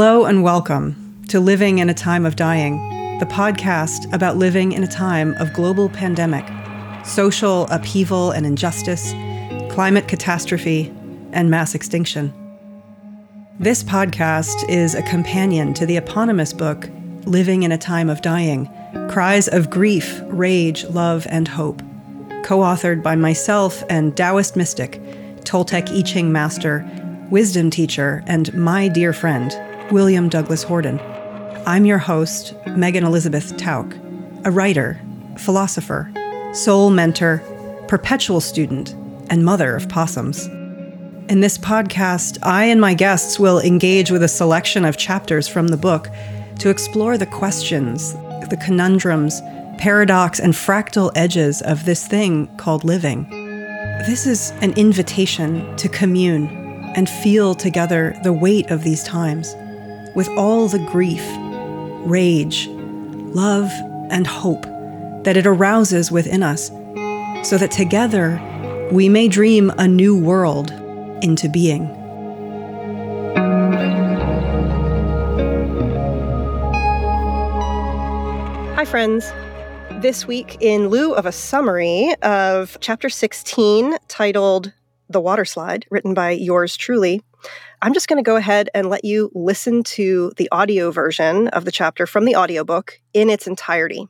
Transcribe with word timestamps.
Hello 0.00 0.24
and 0.24 0.42
welcome 0.42 1.22
to 1.28 1.38
Living 1.38 1.78
in 1.78 1.90
a 1.90 1.94
Time 1.94 2.24
of 2.24 2.34
Dying, 2.34 2.78
the 3.18 3.26
podcast 3.26 4.10
about 4.14 4.38
living 4.38 4.72
in 4.72 4.82
a 4.82 4.86
time 4.86 5.34
of 5.34 5.52
global 5.52 5.90
pandemic, 5.90 6.42
social 7.04 7.66
upheaval 7.66 8.30
and 8.30 8.46
injustice, 8.46 9.12
climate 9.68 10.08
catastrophe, 10.08 10.90
and 11.32 11.50
mass 11.50 11.74
extinction. 11.74 12.32
This 13.58 13.84
podcast 13.84 14.66
is 14.70 14.94
a 14.94 15.02
companion 15.02 15.74
to 15.74 15.84
the 15.84 15.98
eponymous 15.98 16.54
book, 16.54 16.88
Living 17.26 17.62
in 17.62 17.70
a 17.70 17.76
Time 17.76 18.08
of 18.08 18.22
Dying 18.22 18.70
Cries 19.10 19.48
of 19.48 19.68
Grief, 19.68 20.22
Rage, 20.28 20.82
Love, 20.84 21.26
and 21.28 21.46
Hope, 21.46 21.82
co 22.42 22.60
authored 22.60 23.02
by 23.02 23.16
myself 23.16 23.84
and 23.90 24.16
Taoist 24.16 24.56
mystic, 24.56 24.92
Toltec 25.44 25.90
I 25.90 26.00
Ching 26.00 26.32
master, 26.32 26.90
wisdom 27.30 27.68
teacher, 27.68 28.24
and 28.26 28.54
my 28.54 28.88
dear 28.88 29.12
friend, 29.12 29.54
William 29.90 30.28
Douglas 30.28 30.64
Horden. 30.64 31.00
I'm 31.66 31.84
your 31.84 31.98
host, 31.98 32.54
Megan 32.68 33.02
Elizabeth 33.02 33.56
Tauk, 33.56 33.92
a 34.44 34.50
writer, 34.50 35.00
philosopher, 35.36 36.12
soul 36.52 36.90
mentor, 36.90 37.42
perpetual 37.88 38.40
student, 38.40 38.94
and 39.30 39.44
mother 39.44 39.74
of 39.74 39.88
possums. 39.88 40.46
In 41.28 41.40
this 41.40 41.58
podcast, 41.58 42.38
I 42.44 42.66
and 42.66 42.80
my 42.80 42.94
guests 42.94 43.40
will 43.40 43.58
engage 43.58 44.12
with 44.12 44.22
a 44.22 44.28
selection 44.28 44.84
of 44.84 44.96
chapters 44.96 45.48
from 45.48 45.68
the 45.68 45.76
book 45.76 46.08
to 46.60 46.70
explore 46.70 47.18
the 47.18 47.26
questions, 47.26 48.12
the 48.48 48.60
conundrums, 48.64 49.40
paradox, 49.78 50.38
and 50.38 50.52
fractal 50.52 51.10
edges 51.16 51.62
of 51.62 51.84
this 51.84 52.06
thing 52.06 52.46
called 52.58 52.84
living. 52.84 53.28
This 54.06 54.24
is 54.24 54.52
an 54.60 54.72
invitation 54.74 55.76
to 55.78 55.88
commune 55.88 56.46
and 56.94 57.08
feel 57.08 57.56
together 57.56 58.16
the 58.22 58.32
weight 58.32 58.70
of 58.70 58.84
these 58.84 59.02
times 59.02 59.56
with 60.14 60.28
all 60.30 60.68
the 60.68 60.78
grief, 60.78 61.24
rage, 62.06 62.68
love, 62.68 63.70
and 64.10 64.26
hope 64.26 64.62
that 65.24 65.36
it 65.36 65.46
arouses 65.46 66.10
within 66.10 66.42
us, 66.42 66.68
so 67.48 67.56
that 67.58 67.70
together 67.70 68.40
we 68.90 69.08
may 69.08 69.28
dream 69.28 69.70
a 69.78 69.86
new 69.86 70.18
world 70.18 70.72
into 71.22 71.48
being. 71.48 71.86
Hi, 78.74 78.84
friends. 78.84 79.32
This 80.00 80.26
week, 80.26 80.56
in 80.60 80.88
lieu 80.88 81.12
of 81.12 81.26
a 81.26 81.32
summary 81.32 82.14
of 82.22 82.78
chapter 82.80 83.10
16 83.10 83.98
titled 84.08 84.72
The 85.10 85.20
Water 85.20 85.44
Slide, 85.44 85.84
written 85.90 86.14
by 86.14 86.30
yours 86.30 86.76
truly, 86.76 87.20
I'm 87.82 87.92
just 87.92 88.06
going 88.06 88.22
to 88.22 88.28
go 88.28 88.36
ahead 88.36 88.70
and 88.74 88.88
let 88.88 89.04
you 89.04 89.30
listen 89.34 89.82
to 89.82 90.30
the 90.36 90.48
audio 90.52 90.92
version 90.92 91.48
of 91.48 91.64
the 91.64 91.72
chapter 91.72 92.06
from 92.06 92.24
the 92.24 92.36
audiobook 92.36 93.00
in 93.12 93.28
its 93.28 93.48
entirety. 93.48 94.06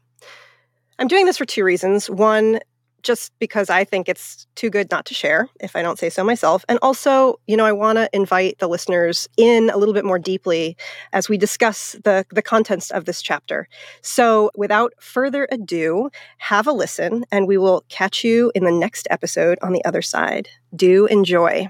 I'm 0.98 1.08
doing 1.08 1.24
this 1.24 1.38
for 1.38 1.46
two 1.46 1.64
reasons. 1.64 2.10
One, 2.10 2.60
just 3.02 3.32
because 3.38 3.70
I 3.70 3.84
think 3.84 4.08
it's 4.08 4.46
too 4.54 4.70
good 4.70 4.90
not 4.90 5.06
to 5.06 5.14
share, 5.14 5.48
if 5.60 5.76
I 5.76 5.82
don't 5.82 5.98
say 5.98 6.10
so 6.10 6.24
myself. 6.24 6.64
And 6.68 6.78
also, 6.82 7.40
you 7.46 7.56
know, 7.56 7.64
I 7.64 7.72
want 7.72 7.96
to 7.96 8.08
invite 8.12 8.58
the 8.58 8.68
listeners 8.68 9.28
in 9.36 9.70
a 9.70 9.76
little 9.76 9.94
bit 9.94 10.04
more 10.04 10.18
deeply 10.18 10.76
as 11.12 11.28
we 11.28 11.38
discuss 11.38 11.96
the, 12.04 12.24
the 12.30 12.42
contents 12.42 12.90
of 12.90 13.04
this 13.04 13.22
chapter. 13.22 13.68
So, 14.02 14.50
without 14.56 14.92
further 15.00 15.48
ado, 15.50 16.10
have 16.38 16.66
a 16.66 16.72
listen, 16.72 17.24
and 17.30 17.46
we 17.46 17.58
will 17.58 17.84
catch 17.88 18.24
you 18.24 18.52
in 18.54 18.64
the 18.64 18.72
next 18.72 19.06
episode 19.10 19.58
on 19.62 19.72
the 19.72 19.84
other 19.84 20.02
side. 20.02 20.48
Do 20.74 21.06
enjoy. 21.06 21.68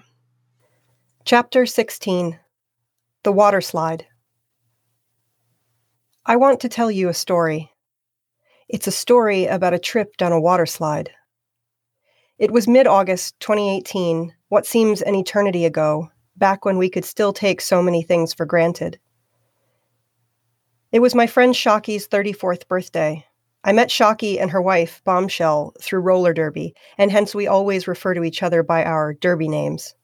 Chapter 1.24 1.66
16 1.66 2.38
The 3.22 3.32
Water 3.32 3.60
Slide. 3.60 4.06
I 6.26 6.36
want 6.36 6.60
to 6.60 6.68
tell 6.68 6.90
you 6.90 7.08
a 7.08 7.14
story. 7.14 7.72
It's 8.68 8.86
a 8.86 8.92
story 8.92 9.46
about 9.46 9.74
a 9.74 9.80
trip 9.80 10.16
down 10.16 10.30
a 10.30 10.40
water 10.40 10.66
slide. 10.66 11.10
It 12.40 12.52
was 12.52 12.66
mid 12.66 12.86
August 12.86 13.38
2018, 13.40 14.34
what 14.48 14.64
seems 14.64 15.02
an 15.02 15.14
eternity 15.14 15.66
ago, 15.66 16.08
back 16.36 16.64
when 16.64 16.78
we 16.78 16.88
could 16.88 17.04
still 17.04 17.34
take 17.34 17.60
so 17.60 17.82
many 17.82 18.02
things 18.02 18.32
for 18.32 18.46
granted. 18.46 18.98
It 20.90 21.00
was 21.00 21.14
my 21.14 21.26
friend 21.26 21.54
Shocky's 21.54 22.08
34th 22.08 22.66
birthday. 22.66 23.26
I 23.62 23.72
met 23.72 23.90
Shocky 23.90 24.40
and 24.40 24.50
her 24.50 24.62
wife, 24.62 25.02
Bombshell, 25.04 25.74
through 25.82 26.00
roller 26.00 26.32
derby, 26.32 26.74
and 26.96 27.12
hence 27.12 27.34
we 27.34 27.46
always 27.46 27.86
refer 27.86 28.14
to 28.14 28.24
each 28.24 28.42
other 28.42 28.62
by 28.62 28.84
our 28.84 29.12
derby 29.12 29.46
names. 29.46 29.94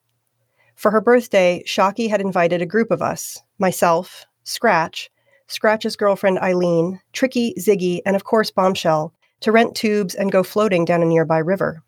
For 0.74 0.90
her 0.90 1.00
birthday, 1.00 1.62
Shocky 1.64 2.06
had 2.06 2.20
invited 2.20 2.60
a 2.60 2.66
group 2.66 2.90
of 2.90 3.00
us 3.00 3.42
myself, 3.58 4.26
Scratch, 4.44 5.10
Scratch's 5.46 5.96
girlfriend 5.96 6.40
Eileen, 6.40 7.00
Tricky, 7.14 7.54
Ziggy, 7.58 8.02
and 8.04 8.14
of 8.14 8.24
course 8.24 8.50
Bombshell 8.50 9.14
to 9.40 9.52
rent 9.52 9.74
tubes 9.74 10.14
and 10.14 10.30
go 10.30 10.42
floating 10.42 10.84
down 10.84 11.00
a 11.00 11.06
nearby 11.06 11.38
river. 11.38 11.82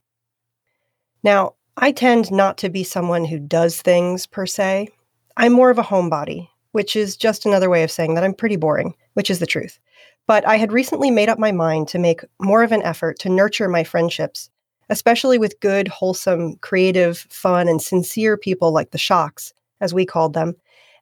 Now, 1.22 1.54
I 1.76 1.92
tend 1.92 2.30
not 2.32 2.58
to 2.58 2.68
be 2.68 2.84
someone 2.84 3.24
who 3.24 3.38
does 3.38 3.80
things 3.80 4.26
per 4.26 4.46
se. 4.46 4.88
I'm 5.36 5.52
more 5.52 5.70
of 5.70 5.78
a 5.78 5.84
homebody, 5.84 6.48
which 6.72 6.96
is 6.96 7.16
just 7.16 7.46
another 7.46 7.70
way 7.70 7.82
of 7.82 7.90
saying 7.90 8.14
that 8.14 8.24
I'm 8.24 8.34
pretty 8.34 8.56
boring, 8.56 8.94
which 9.14 9.30
is 9.30 9.38
the 9.38 9.46
truth. 9.46 9.78
But 10.26 10.46
I 10.46 10.56
had 10.56 10.72
recently 10.72 11.10
made 11.10 11.28
up 11.28 11.38
my 11.38 11.52
mind 11.52 11.88
to 11.88 11.98
make 11.98 12.24
more 12.40 12.62
of 12.62 12.72
an 12.72 12.82
effort 12.82 13.18
to 13.20 13.28
nurture 13.28 13.68
my 13.68 13.84
friendships 13.84 14.50
especially 14.88 15.38
with 15.38 15.60
good, 15.60 15.88
wholesome, 15.88 16.56
creative, 16.56 17.18
fun, 17.30 17.68
and 17.68 17.80
sincere 17.80 18.36
people 18.36 18.72
like 18.72 18.90
the 18.90 18.98
Shocks, 18.98 19.52
as 19.80 19.94
we 19.94 20.06
called 20.06 20.34
them, 20.34 20.54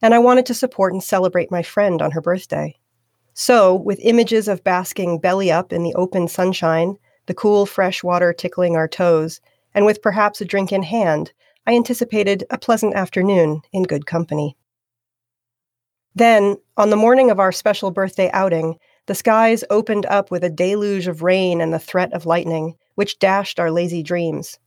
and 0.02 0.14
I 0.14 0.18
wanted 0.18 0.46
to 0.46 0.54
support 0.54 0.92
and 0.92 1.02
celebrate 1.02 1.50
my 1.50 1.62
friend 1.62 2.02
on 2.02 2.10
her 2.10 2.20
birthday. 2.20 2.76
So, 3.34 3.74
with 3.74 4.00
images 4.02 4.48
of 4.48 4.64
basking 4.64 5.18
belly 5.18 5.50
up 5.50 5.72
in 5.72 5.82
the 5.82 5.94
open 5.94 6.26
sunshine, 6.28 6.96
the 7.26 7.34
cool, 7.34 7.66
fresh 7.66 8.02
water 8.02 8.32
tickling 8.32 8.76
our 8.76 8.88
toes, 8.88 9.40
and 9.76 9.84
with 9.84 10.02
perhaps 10.02 10.40
a 10.40 10.44
drink 10.46 10.72
in 10.72 10.82
hand, 10.82 11.32
I 11.66 11.74
anticipated 11.74 12.44
a 12.50 12.58
pleasant 12.58 12.94
afternoon 12.94 13.60
in 13.72 13.82
good 13.82 14.06
company. 14.06 14.56
Then, 16.14 16.56
on 16.78 16.88
the 16.88 16.96
morning 16.96 17.30
of 17.30 17.38
our 17.38 17.52
special 17.52 17.90
birthday 17.90 18.30
outing, 18.32 18.78
the 19.04 19.14
skies 19.14 19.62
opened 19.68 20.06
up 20.06 20.30
with 20.30 20.42
a 20.42 20.50
deluge 20.50 21.06
of 21.06 21.22
rain 21.22 21.60
and 21.60 21.74
the 21.74 21.78
threat 21.78 22.10
of 22.14 22.24
lightning, 22.24 22.74
which 22.94 23.18
dashed 23.18 23.60
our 23.60 23.70
lazy 23.70 24.02
dreams. 24.02 24.58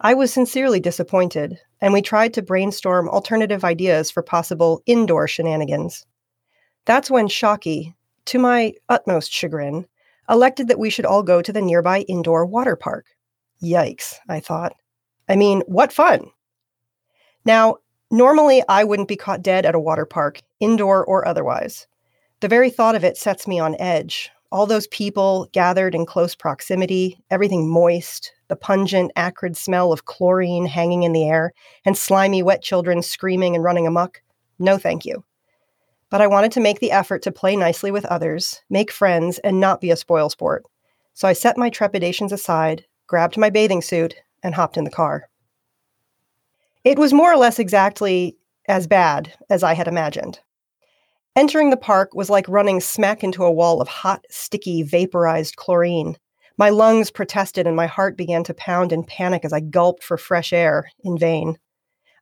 I 0.00 0.14
was 0.14 0.32
sincerely 0.32 0.80
disappointed, 0.80 1.60
and 1.80 1.92
we 1.92 2.02
tried 2.02 2.34
to 2.34 2.42
brainstorm 2.42 3.08
alternative 3.08 3.64
ideas 3.64 4.10
for 4.10 4.22
possible 4.22 4.82
indoor 4.84 5.28
shenanigans. 5.28 6.04
That's 6.86 7.10
when 7.10 7.28
Shocky, 7.28 7.94
to 8.26 8.38
my 8.40 8.74
utmost 8.88 9.32
chagrin, 9.32 9.86
elected 10.28 10.66
that 10.68 10.80
we 10.80 10.90
should 10.90 11.06
all 11.06 11.22
go 11.22 11.40
to 11.40 11.52
the 11.52 11.62
nearby 11.62 12.00
indoor 12.00 12.44
water 12.44 12.74
park. 12.74 13.06
Yikes, 13.62 14.16
I 14.28 14.40
thought. 14.40 14.74
I 15.28 15.36
mean, 15.36 15.62
what 15.66 15.92
fun! 15.92 16.30
Now, 17.44 17.76
normally 18.10 18.62
I 18.68 18.84
wouldn't 18.84 19.08
be 19.08 19.16
caught 19.16 19.42
dead 19.42 19.66
at 19.66 19.74
a 19.74 19.80
water 19.80 20.06
park, 20.06 20.40
indoor 20.60 21.04
or 21.04 21.26
otherwise. 21.26 21.86
The 22.40 22.48
very 22.48 22.70
thought 22.70 22.94
of 22.94 23.04
it 23.04 23.16
sets 23.16 23.48
me 23.48 23.58
on 23.58 23.76
edge, 23.80 24.30
all 24.52 24.66
those 24.66 24.86
people 24.86 25.48
gathered 25.52 25.94
in 25.94 26.06
close 26.06 26.34
proximity, 26.34 27.22
everything 27.30 27.68
moist, 27.68 28.32
the 28.48 28.56
pungent, 28.56 29.10
acrid 29.16 29.56
smell 29.56 29.92
of 29.92 30.04
chlorine 30.04 30.66
hanging 30.66 31.02
in 31.02 31.12
the 31.12 31.28
air, 31.28 31.52
and 31.84 31.96
slimy, 31.96 32.42
wet 32.42 32.62
children 32.62 33.02
screaming 33.02 33.54
and 33.54 33.64
running 33.64 33.86
amuck. 33.86 34.22
No, 34.58 34.78
thank 34.78 35.04
you. 35.04 35.24
But 36.10 36.20
I 36.20 36.28
wanted 36.28 36.52
to 36.52 36.60
make 36.60 36.78
the 36.78 36.92
effort 36.92 37.22
to 37.22 37.32
play 37.32 37.56
nicely 37.56 37.90
with 37.90 38.04
others, 38.04 38.62
make 38.70 38.92
friends, 38.92 39.38
and 39.40 39.58
not 39.58 39.80
be 39.80 39.90
a 39.90 39.96
spoil 39.96 40.30
sport. 40.30 40.64
So 41.14 41.26
I 41.26 41.32
set 41.32 41.58
my 41.58 41.68
trepidations 41.68 42.32
aside, 42.32 42.84
grabbed 43.06 43.36
my 43.36 43.50
bathing 43.50 43.82
suit, 43.82 44.14
and 44.42 44.54
hopped 44.54 44.76
in 44.76 44.84
the 44.84 44.90
car. 44.90 45.28
It 46.84 46.98
was 46.98 47.12
more 47.12 47.32
or 47.32 47.36
less 47.36 47.58
exactly 47.58 48.36
as 48.68 48.86
bad 48.86 49.32
as 49.50 49.62
I 49.62 49.74
had 49.74 49.88
imagined. 49.88 50.40
Entering 51.34 51.70
the 51.70 51.76
park 51.76 52.14
was 52.14 52.30
like 52.30 52.48
running 52.48 52.80
smack 52.80 53.22
into 53.22 53.44
a 53.44 53.52
wall 53.52 53.80
of 53.80 53.88
hot, 53.88 54.24
sticky, 54.30 54.82
vaporized 54.82 55.56
chlorine. 55.56 56.16
My 56.56 56.70
lungs 56.70 57.10
protested 57.10 57.66
and 57.66 57.76
my 57.76 57.86
heart 57.86 58.16
began 58.16 58.42
to 58.44 58.54
pound 58.54 58.92
in 58.92 59.04
panic 59.04 59.44
as 59.44 59.52
I 59.52 59.60
gulped 59.60 60.02
for 60.02 60.16
fresh 60.16 60.52
air 60.52 60.90
in 61.04 61.18
vain. 61.18 61.58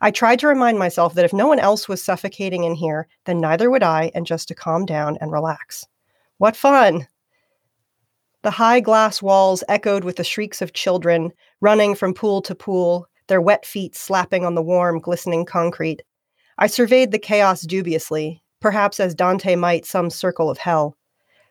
I 0.00 0.10
tried 0.10 0.40
to 0.40 0.48
remind 0.48 0.78
myself 0.78 1.14
that 1.14 1.24
if 1.24 1.32
no 1.32 1.46
one 1.46 1.60
else 1.60 1.88
was 1.88 2.02
suffocating 2.02 2.64
in 2.64 2.74
here, 2.74 3.06
then 3.24 3.40
neither 3.40 3.70
would 3.70 3.82
I, 3.84 4.10
and 4.14 4.26
just 4.26 4.48
to 4.48 4.54
calm 4.54 4.84
down 4.84 5.16
and 5.20 5.30
relax. 5.30 5.86
What 6.38 6.56
fun! 6.56 7.06
The 8.44 8.50
high 8.50 8.80
glass 8.80 9.22
walls 9.22 9.64
echoed 9.70 10.04
with 10.04 10.16
the 10.16 10.22
shrieks 10.22 10.60
of 10.60 10.74
children 10.74 11.32
running 11.62 11.94
from 11.94 12.12
pool 12.12 12.42
to 12.42 12.54
pool, 12.54 13.08
their 13.26 13.40
wet 13.40 13.64
feet 13.64 13.96
slapping 13.96 14.44
on 14.44 14.54
the 14.54 14.60
warm, 14.60 14.98
glistening 14.98 15.46
concrete. 15.46 16.02
I 16.58 16.66
surveyed 16.66 17.10
the 17.10 17.18
chaos 17.18 17.62
dubiously, 17.62 18.42
perhaps 18.60 19.00
as 19.00 19.14
Dante 19.14 19.56
might 19.56 19.86
some 19.86 20.10
circle 20.10 20.50
of 20.50 20.58
hell. 20.58 20.98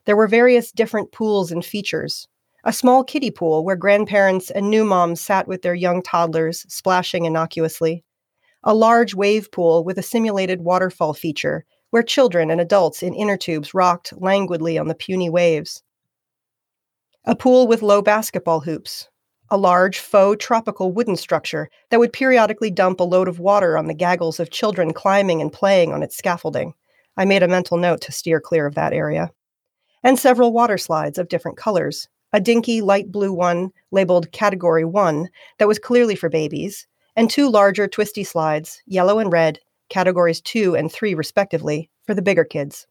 There 0.05 0.15
were 0.15 0.27
various 0.27 0.71
different 0.71 1.11
pools 1.11 1.51
and 1.51 1.65
features. 1.65 2.27
A 2.63 2.71
small 2.71 3.03
kiddie 3.03 3.31
pool 3.31 3.65
where 3.65 3.75
grandparents 3.75 4.51
and 4.51 4.69
new 4.69 4.85
moms 4.85 5.19
sat 5.19 5.47
with 5.47 5.63
their 5.63 5.73
young 5.73 6.03
toddlers, 6.03 6.63
splashing 6.71 7.25
innocuously. 7.25 8.03
A 8.63 8.75
large 8.75 9.15
wave 9.15 9.51
pool 9.51 9.83
with 9.83 9.97
a 9.97 10.03
simulated 10.03 10.61
waterfall 10.61 11.15
feature, 11.15 11.65
where 11.89 12.03
children 12.03 12.51
and 12.51 12.61
adults 12.61 13.01
in 13.01 13.15
inner 13.15 13.35
tubes 13.35 13.73
rocked 13.73 14.13
languidly 14.21 14.77
on 14.77 14.89
the 14.89 14.93
puny 14.93 15.27
waves. 15.27 15.81
A 17.25 17.37
pool 17.37 17.67
with 17.67 17.81
low 17.81 18.01
basketball 18.01 18.59
hoops, 18.59 19.07
a 19.49 19.55
large 19.55 19.99
faux 19.99 20.43
tropical 20.43 20.91
wooden 20.91 21.15
structure 21.15 21.69
that 21.89 21.99
would 22.01 22.11
periodically 22.11 22.69
dump 22.69 22.99
a 22.99 23.05
load 23.05 23.29
of 23.29 23.39
water 23.39 23.77
on 23.77 23.85
the 23.87 23.93
gaggles 23.93 24.41
of 24.41 24.49
children 24.49 24.91
climbing 24.91 25.39
and 25.39 25.49
playing 25.49 25.93
on 25.93 26.03
its 26.03 26.17
scaffolding. 26.17 26.73
I 27.15 27.23
made 27.23 27.41
a 27.41 27.47
mental 27.47 27.77
note 27.77 28.01
to 28.01 28.11
steer 28.11 28.41
clear 28.41 28.65
of 28.65 28.75
that 28.75 28.91
area. 28.91 29.31
And 30.03 30.19
several 30.19 30.51
water 30.51 30.77
slides 30.77 31.17
of 31.17 31.29
different 31.29 31.57
colors. 31.57 32.09
A 32.33 32.41
dinky 32.41 32.81
light 32.81 33.09
blue 33.09 33.31
one 33.31 33.71
labeled 33.91 34.33
Category 34.33 34.83
1 34.83 35.29
that 35.59 35.67
was 35.69 35.79
clearly 35.79 36.15
for 36.15 36.27
babies, 36.27 36.87
and 37.15 37.29
two 37.29 37.49
larger 37.49 37.87
twisty 37.87 38.25
slides, 38.25 38.81
yellow 38.85 39.19
and 39.19 39.31
red, 39.31 39.59
categories 39.87 40.41
2 40.41 40.75
and 40.75 40.91
3 40.91 41.13
respectively, 41.13 41.89
for 42.05 42.13
the 42.13 42.21
bigger 42.21 42.43
kids. 42.43 42.85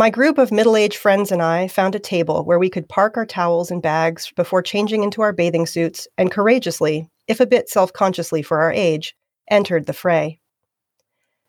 My 0.00 0.08
group 0.08 0.38
of 0.38 0.50
middle 0.50 0.76
aged 0.76 0.96
friends 0.96 1.30
and 1.30 1.42
I 1.42 1.68
found 1.68 1.94
a 1.94 1.98
table 1.98 2.42
where 2.46 2.58
we 2.58 2.70
could 2.70 2.88
park 2.88 3.18
our 3.18 3.26
towels 3.26 3.70
and 3.70 3.82
bags 3.82 4.32
before 4.34 4.62
changing 4.62 5.02
into 5.02 5.20
our 5.20 5.34
bathing 5.34 5.66
suits 5.66 6.08
and 6.16 6.30
courageously, 6.30 7.10
if 7.28 7.38
a 7.38 7.44
bit 7.44 7.68
self 7.68 7.92
consciously 7.92 8.40
for 8.40 8.62
our 8.62 8.72
age, 8.72 9.14
entered 9.50 9.84
the 9.84 9.92
fray. 9.92 10.40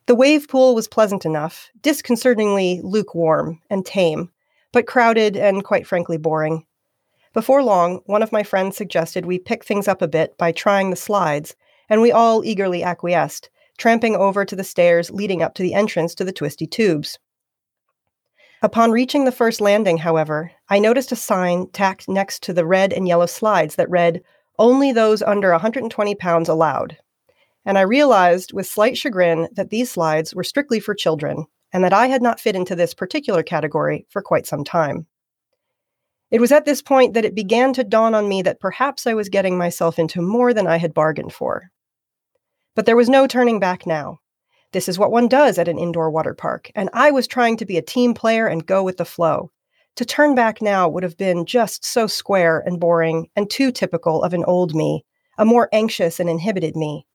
The 0.06 0.16
wave 0.16 0.50
pool 0.50 0.76
was 0.76 0.90
pleasant 0.90 1.26
enough, 1.26 1.70
disconcertingly 1.82 2.82
lukewarm 2.84 3.62
and 3.70 3.86
tame, 3.86 4.30
but 4.74 4.86
crowded 4.86 5.38
and 5.38 5.64
quite 5.64 5.88
frankly 5.88 6.18
boring. 6.18 6.66
Before 7.32 7.64
long, 7.64 8.02
one 8.06 8.22
of 8.22 8.34
my 8.34 8.44
friends 8.44 8.76
suggested 8.76 9.26
we 9.26 9.40
pick 9.40 9.64
things 9.64 9.88
up 9.88 10.02
a 10.02 10.10
bit 10.10 10.38
by 10.38 10.52
trying 10.52 10.90
the 10.90 10.98
slides, 10.98 11.56
and 11.88 12.02
we 12.02 12.12
all 12.12 12.44
eagerly 12.44 12.84
acquiesced, 12.84 13.50
tramping 13.78 14.18
over 14.18 14.44
to 14.44 14.58
the 14.58 14.66
stairs 14.66 15.10
leading 15.10 15.42
up 15.42 15.54
to 15.54 15.64
the 15.64 15.74
entrance 15.74 16.14
to 16.16 16.26
the 16.26 16.34
twisty 16.34 16.68
tubes. 16.68 17.18
Upon 18.64 18.92
reaching 18.92 19.26
the 19.26 19.32
first 19.32 19.60
landing, 19.60 19.98
however, 19.98 20.52
I 20.70 20.78
noticed 20.78 21.12
a 21.12 21.16
sign 21.16 21.68
tacked 21.72 22.08
next 22.08 22.44
to 22.44 22.54
the 22.54 22.66
red 22.66 22.94
and 22.94 23.08
yellow 23.08 23.26
slides 23.26 23.76
that 23.76 23.90
read, 23.90 24.22
Only 24.60 24.92
those 24.92 25.24
under 25.24 25.50
120 25.52 26.14
pounds 26.16 26.48
allowed. 26.48 26.98
And 27.66 27.78
I 27.78 27.82
realized 27.82 28.54
with 28.54 28.68
slight 28.68 28.98
chagrin 28.98 29.48
that 29.54 29.72
these 29.72 29.90
slides 29.90 30.36
were 30.36 30.44
strictly 30.44 30.80
for 30.80 30.94
children, 30.94 31.48
and 31.74 31.84
that 31.84 31.94
I 31.94 32.08
had 32.08 32.22
not 32.22 32.40
fit 32.40 32.56
into 32.56 32.76
this 32.76 32.94
particular 32.94 33.42
category 33.42 34.06
for 34.10 34.22
quite 34.22 34.46
some 34.46 34.64
time. 34.64 35.08
It 36.30 36.40
was 36.40 36.52
at 36.52 36.66
this 36.66 36.84
point 36.84 37.16
that 37.16 37.26
it 37.26 37.36
began 37.36 37.74
to 37.74 37.84
dawn 37.84 38.14
on 38.14 38.30
me 38.30 38.44
that 38.44 38.60
perhaps 38.60 39.08
I 39.08 39.16
was 39.16 39.28
getting 39.28 39.58
myself 39.58 39.98
into 39.98 40.22
more 40.22 40.54
than 40.54 40.68
I 40.68 40.78
had 40.78 40.94
bargained 40.94 41.34
for. 41.34 41.72
But 42.76 42.86
there 42.86 42.96
was 42.96 43.10
no 43.10 43.26
turning 43.26 43.60
back 43.60 43.88
now. 43.88 44.20
This 44.74 44.88
is 44.88 44.98
what 44.98 45.12
one 45.12 45.28
does 45.28 45.58
at 45.58 45.68
an 45.68 45.78
indoor 45.78 46.10
water 46.10 46.34
park, 46.34 46.72
and 46.76 46.90
I 46.94 47.12
was 47.12 47.28
trying 47.28 47.58
to 47.58 47.66
be 47.66 47.78
a 47.78 47.82
team 47.82 48.14
player 48.14 48.48
and 48.48 48.66
go 48.66 48.84
with 48.84 48.98
the 48.98 49.06
flow. 49.06 49.52
To 49.98 50.06
turn 50.06 50.36
back 50.36 50.62
now 50.62 50.88
would 50.88 51.04
have 51.04 51.18
been 51.18 51.46
just 51.46 51.84
so 51.84 52.08
square 52.08 52.64
and 52.66 52.80
boring 52.80 53.30
and 53.36 53.50
too 53.50 53.72
typical 53.72 54.24
of 54.24 54.34
an 54.34 54.46
old 54.46 54.74
me, 54.74 55.06
a 55.38 55.44
more 55.44 55.68
anxious 55.74 56.20
and 56.20 56.30
inhibited 56.30 56.76
me. 56.76 57.06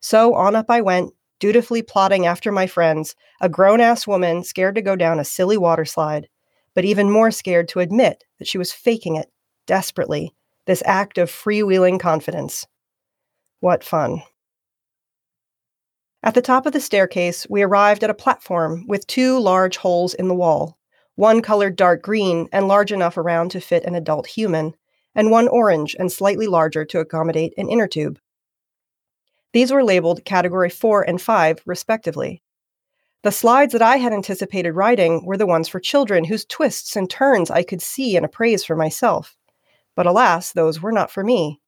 So 0.00 0.34
on 0.34 0.56
up 0.56 0.66
I 0.68 0.80
went, 0.80 1.12
dutifully 1.38 1.82
plodding 1.82 2.26
after 2.26 2.50
my 2.50 2.66
friends, 2.66 3.14
a 3.40 3.48
grown 3.48 3.80
ass 3.80 4.06
woman 4.06 4.42
scared 4.42 4.74
to 4.74 4.82
go 4.82 4.96
down 4.96 5.20
a 5.20 5.24
silly 5.24 5.56
water 5.56 5.84
slide, 5.84 6.28
but 6.74 6.84
even 6.84 7.10
more 7.10 7.30
scared 7.30 7.68
to 7.68 7.80
admit 7.80 8.24
that 8.38 8.48
she 8.48 8.58
was 8.58 8.72
faking 8.72 9.14
it, 9.14 9.30
desperately, 9.66 10.34
this 10.66 10.82
act 10.84 11.18
of 11.18 11.30
freewheeling 11.30 12.00
confidence. 12.00 12.66
What 13.60 13.84
fun. 13.84 14.22
At 16.24 16.32
the 16.32 16.40
top 16.40 16.64
of 16.64 16.72
the 16.72 16.80
staircase, 16.80 17.46
we 17.50 17.60
arrived 17.60 18.02
at 18.02 18.08
a 18.08 18.14
platform 18.14 18.86
with 18.88 19.06
two 19.06 19.38
large 19.38 19.76
holes 19.76 20.14
in 20.14 20.26
the 20.26 20.34
wall, 20.34 20.78
one 21.16 21.42
colored 21.42 21.76
dark 21.76 22.00
green 22.00 22.48
and 22.50 22.66
large 22.66 22.90
enough 22.90 23.18
around 23.18 23.50
to 23.50 23.60
fit 23.60 23.84
an 23.84 23.94
adult 23.94 24.26
human, 24.26 24.74
and 25.14 25.30
one 25.30 25.48
orange 25.48 25.94
and 25.98 26.10
slightly 26.10 26.46
larger 26.46 26.82
to 26.86 26.98
accommodate 26.98 27.52
an 27.58 27.68
inner 27.68 27.86
tube. 27.86 28.18
These 29.52 29.70
were 29.70 29.84
labeled 29.84 30.24
Category 30.24 30.70
4 30.70 31.02
and 31.02 31.20
5, 31.20 31.60
respectively. 31.66 32.42
The 33.22 33.30
slides 33.30 33.74
that 33.74 33.82
I 33.82 33.98
had 33.98 34.14
anticipated 34.14 34.72
riding 34.72 35.26
were 35.26 35.36
the 35.36 35.44
ones 35.44 35.68
for 35.68 35.78
children 35.78 36.24
whose 36.24 36.46
twists 36.46 36.96
and 36.96 37.10
turns 37.10 37.50
I 37.50 37.62
could 37.62 37.82
see 37.82 38.16
and 38.16 38.24
appraise 38.24 38.64
for 38.64 38.76
myself. 38.76 39.36
But 39.94 40.06
alas, 40.06 40.52
those 40.52 40.80
were 40.80 40.90
not 40.90 41.10
for 41.10 41.22
me. 41.22 41.60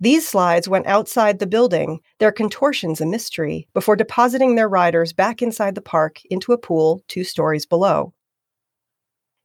These 0.00 0.28
slides 0.28 0.68
went 0.68 0.86
outside 0.86 1.38
the 1.38 1.46
building, 1.46 2.00
their 2.18 2.32
contortions 2.32 3.00
a 3.00 3.06
mystery, 3.06 3.68
before 3.72 3.94
depositing 3.94 4.54
their 4.54 4.68
riders 4.68 5.12
back 5.12 5.42
inside 5.42 5.74
the 5.74 5.80
park 5.80 6.20
into 6.30 6.52
a 6.52 6.58
pool 6.58 7.02
two 7.08 7.24
stories 7.24 7.66
below. 7.66 8.12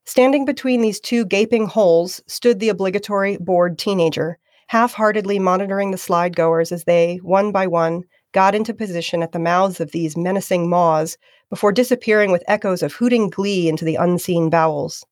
Standing 0.04 0.44
between 0.44 0.80
these 0.80 1.00
two 1.00 1.26
gaping 1.26 1.66
holes 1.66 2.22
stood 2.26 2.60
the 2.60 2.70
obligatory 2.70 3.36
bored 3.36 3.78
teenager, 3.78 4.38
half 4.68 4.94
heartedly 4.94 5.38
monitoring 5.38 5.90
the 5.90 5.98
slide 5.98 6.34
goers 6.34 6.72
as 6.72 6.84
they, 6.84 7.18
one 7.22 7.52
by 7.52 7.66
one, 7.66 8.04
got 8.32 8.54
into 8.54 8.72
position 8.74 9.22
at 9.22 9.32
the 9.32 9.38
mouths 9.38 9.80
of 9.80 9.92
these 9.92 10.16
menacing 10.16 10.68
maws 10.68 11.18
before 11.50 11.72
disappearing 11.72 12.32
with 12.32 12.42
echoes 12.46 12.82
of 12.82 12.92
hooting 12.94 13.30
glee 13.30 13.68
into 13.68 13.84
the 13.84 13.96
unseen 13.96 14.50
bowels. 14.50 15.04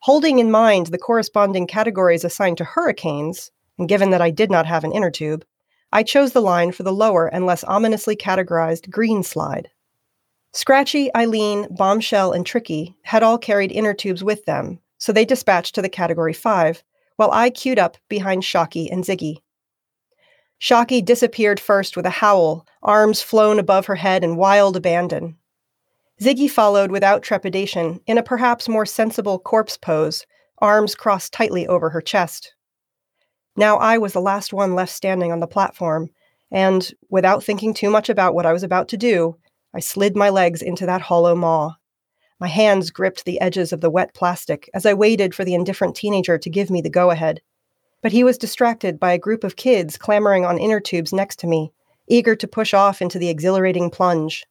Holding 0.00 0.38
in 0.38 0.50
mind 0.50 0.88
the 0.88 0.98
corresponding 0.98 1.66
categories 1.66 2.24
assigned 2.24 2.58
to 2.58 2.64
hurricanes, 2.64 3.50
and 3.78 3.88
given 3.88 4.10
that 4.10 4.22
I 4.22 4.30
did 4.30 4.50
not 4.50 4.66
have 4.66 4.84
an 4.84 4.92
inner 4.92 5.10
tube, 5.10 5.44
I 5.92 6.02
chose 6.02 6.32
the 6.32 6.40
line 6.40 6.72
for 6.72 6.82
the 6.82 6.92
lower 6.92 7.26
and 7.26 7.44
less 7.44 7.64
ominously 7.64 8.16
categorized 8.16 8.90
green 8.90 9.22
slide. 9.22 9.70
Scratchy, 10.52 11.14
Eileen, 11.14 11.66
Bombshell, 11.70 12.32
and 12.32 12.44
Tricky 12.44 12.96
had 13.02 13.22
all 13.22 13.38
carried 13.38 13.72
inner 13.72 13.94
tubes 13.94 14.22
with 14.22 14.44
them, 14.44 14.80
so 14.98 15.12
they 15.12 15.24
dispatched 15.24 15.74
to 15.74 15.82
the 15.82 15.88
category 15.88 16.32
5, 16.32 16.82
while 17.16 17.30
I 17.30 17.50
queued 17.50 17.78
up 17.78 17.96
behind 18.08 18.44
Shocky 18.44 18.90
and 18.90 19.04
Ziggy. 19.04 19.38
Shocky 20.58 21.02
disappeared 21.02 21.58
first 21.58 21.96
with 21.96 22.06
a 22.06 22.10
howl, 22.10 22.66
arms 22.82 23.20
flown 23.20 23.58
above 23.58 23.86
her 23.86 23.96
head 23.96 24.22
in 24.22 24.36
wild 24.36 24.76
abandon. 24.76 25.36
Ziggy 26.20 26.48
followed 26.48 26.90
without 26.90 27.22
trepidation, 27.22 28.00
in 28.06 28.16
a 28.16 28.22
perhaps 28.22 28.68
more 28.68 28.86
sensible 28.86 29.38
corpse 29.38 29.76
pose, 29.76 30.24
arms 30.58 30.94
crossed 30.94 31.32
tightly 31.32 31.66
over 31.66 31.90
her 31.90 32.00
chest. 32.00 32.54
Now 33.56 33.76
I 33.76 33.98
was 33.98 34.12
the 34.12 34.20
last 34.20 34.52
one 34.52 34.74
left 34.74 34.92
standing 34.92 35.30
on 35.30 35.40
the 35.40 35.46
platform, 35.46 36.10
and, 36.50 36.90
without 37.10 37.44
thinking 37.44 37.74
too 37.74 37.90
much 37.90 38.08
about 38.08 38.34
what 38.34 38.46
I 38.46 38.52
was 38.52 38.62
about 38.62 38.88
to 38.88 38.96
do, 38.96 39.36
I 39.74 39.80
slid 39.80 40.16
my 40.16 40.30
legs 40.30 40.62
into 40.62 40.86
that 40.86 41.02
hollow 41.02 41.34
maw. 41.34 41.74
My 42.40 42.48
hands 42.48 42.90
gripped 42.90 43.24
the 43.24 43.40
edges 43.40 43.72
of 43.72 43.80
the 43.80 43.90
wet 43.90 44.14
plastic 44.14 44.68
as 44.74 44.84
I 44.84 44.94
waited 44.94 45.34
for 45.34 45.44
the 45.44 45.54
indifferent 45.54 45.94
teenager 45.94 46.38
to 46.38 46.50
give 46.50 46.70
me 46.70 46.80
the 46.80 46.90
go 46.90 47.10
ahead. 47.10 47.40
But 48.02 48.12
he 48.12 48.24
was 48.24 48.36
distracted 48.36 48.98
by 48.98 49.12
a 49.12 49.18
group 49.18 49.44
of 49.44 49.56
kids 49.56 49.96
clamoring 49.96 50.44
on 50.44 50.58
inner 50.58 50.80
tubes 50.80 51.12
next 51.12 51.38
to 51.40 51.46
me, 51.46 51.72
eager 52.08 52.34
to 52.34 52.48
push 52.48 52.74
off 52.74 53.00
into 53.00 53.18
the 53.18 53.28
exhilarating 53.28 53.90
plunge. 53.90 54.44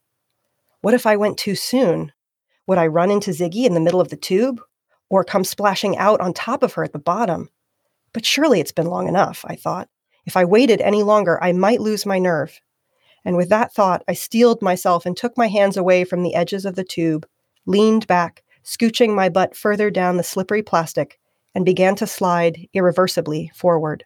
What 0.82 0.94
if 0.94 1.06
I 1.06 1.18
went 1.18 1.38
too 1.38 1.56
soon? 1.56 2.12
Would 2.68 2.78
I 2.78 2.88
run 2.88 3.12
into 3.12 3.32
Ziggy 3.32 3.66
in 3.66 3.74
the 3.74 3.82
middle 3.82 4.00
of 4.00 4.10
the 4.10 4.16
tube? 4.16 4.62
Or 5.10 5.24
come 5.26 5.44
splashing 5.44 5.98
out 5.98 6.22
on 6.22 6.34
top 6.34 6.64
of 6.64 6.74
her 6.74 6.84
at 6.84 6.94
the 6.94 7.00
bottom? 7.00 7.50
But 8.14 8.26
surely 8.26 8.60
it's 8.60 8.72
been 8.72 8.88
long 8.88 9.08
enough, 9.08 9.46
I 9.48 9.56
thought. 9.56 9.90
If 10.26 10.38
I 10.38 10.46
waited 10.46 10.82
any 10.82 11.04
longer, 11.04 11.42
I 11.44 11.52
might 11.52 11.82
lose 11.82 12.06
my 12.06 12.20
nerve. 12.20 12.60
And 13.24 13.38
with 13.38 13.50
that 13.50 13.74
thought, 13.74 14.04
I 14.08 14.14
steeled 14.14 14.62
myself 14.62 15.06
and 15.06 15.16
took 15.16 15.38
my 15.38 15.48
hands 15.48 15.78
away 15.78 16.04
from 16.04 16.24
the 16.24 16.36
edges 16.36 16.66
of 16.66 16.76
the 16.76 16.84
tube, 16.84 17.26
leaned 17.66 18.08
back, 18.08 18.44
scooching 18.64 19.16
my 19.16 19.30
butt 19.30 19.56
further 19.56 19.90
down 19.90 20.18
the 20.18 20.24
slippery 20.24 20.62
plastic, 20.62 21.20
and 21.54 21.66
began 21.66 21.96
to 21.96 22.08
slide 22.08 22.68
irreversibly 22.74 23.52
forward. 23.54 24.06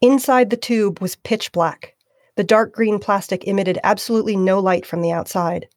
Inside 0.00 0.50
the 0.50 0.56
tube 0.56 1.00
was 1.00 1.16
pitch 1.16 1.52
black. 1.52 1.94
The 2.36 2.44
dark 2.44 2.72
green 2.72 2.98
plastic 2.98 3.44
emitted 3.44 3.78
absolutely 3.84 4.36
no 4.36 4.58
light 4.58 4.84
from 4.84 5.00
the 5.00 5.12
outside. 5.12 5.68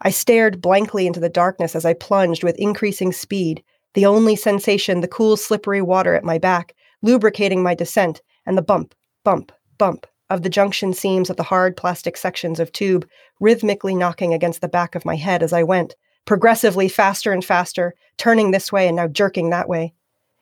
I 0.00 0.10
stared 0.10 0.62
blankly 0.62 1.06
into 1.06 1.20
the 1.20 1.28
darkness 1.28 1.76
as 1.76 1.84
I 1.84 1.92
plunged 1.92 2.42
with 2.42 2.56
increasing 2.56 3.12
speed, 3.12 3.62
the 3.94 4.06
only 4.06 4.36
sensation 4.36 5.00
the 5.00 5.08
cool, 5.08 5.36
slippery 5.36 5.82
water 5.82 6.14
at 6.14 6.24
my 6.24 6.38
back, 6.38 6.74
lubricating 7.02 7.62
my 7.62 7.74
descent, 7.74 8.22
and 8.46 8.56
the 8.56 8.62
bump, 8.62 8.94
bump, 9.24 9.52
bump 9.78 10.06
of 10.30 10.42
the 10.42 10.50
junction 10.50 10.92
seams 10.92 11.30
of 11.30 11.36
the 11.36 11.42
hard 11.42 11.76
plastic 11.76 12.16
sections 12.16 12.60
of 12.60 12.72
tube 12.72 13.08
rhythmically 13.40 13.94
knocking 13.94 14.34
against 14.34 14.60
the 14.60 14.68
back 14.68 14.94
of 14.94 15.04
my 15.04 15.16
head 15.16 15.42
as 15.42 15.52
I 15.52 15.62
went, 15.62 15.96
progressively 16.26 16.88
faster 16.88 17.32
and 17.32 17.44
faster, 17.44 17.94
turning 18.18 18.50
this 18.50 18.70
way 18.70 18.86
and 18.88 18.96
now 18.96 19.08
jerking 19.08 19.50
that 19.50 19.68
way. 19.68 19.94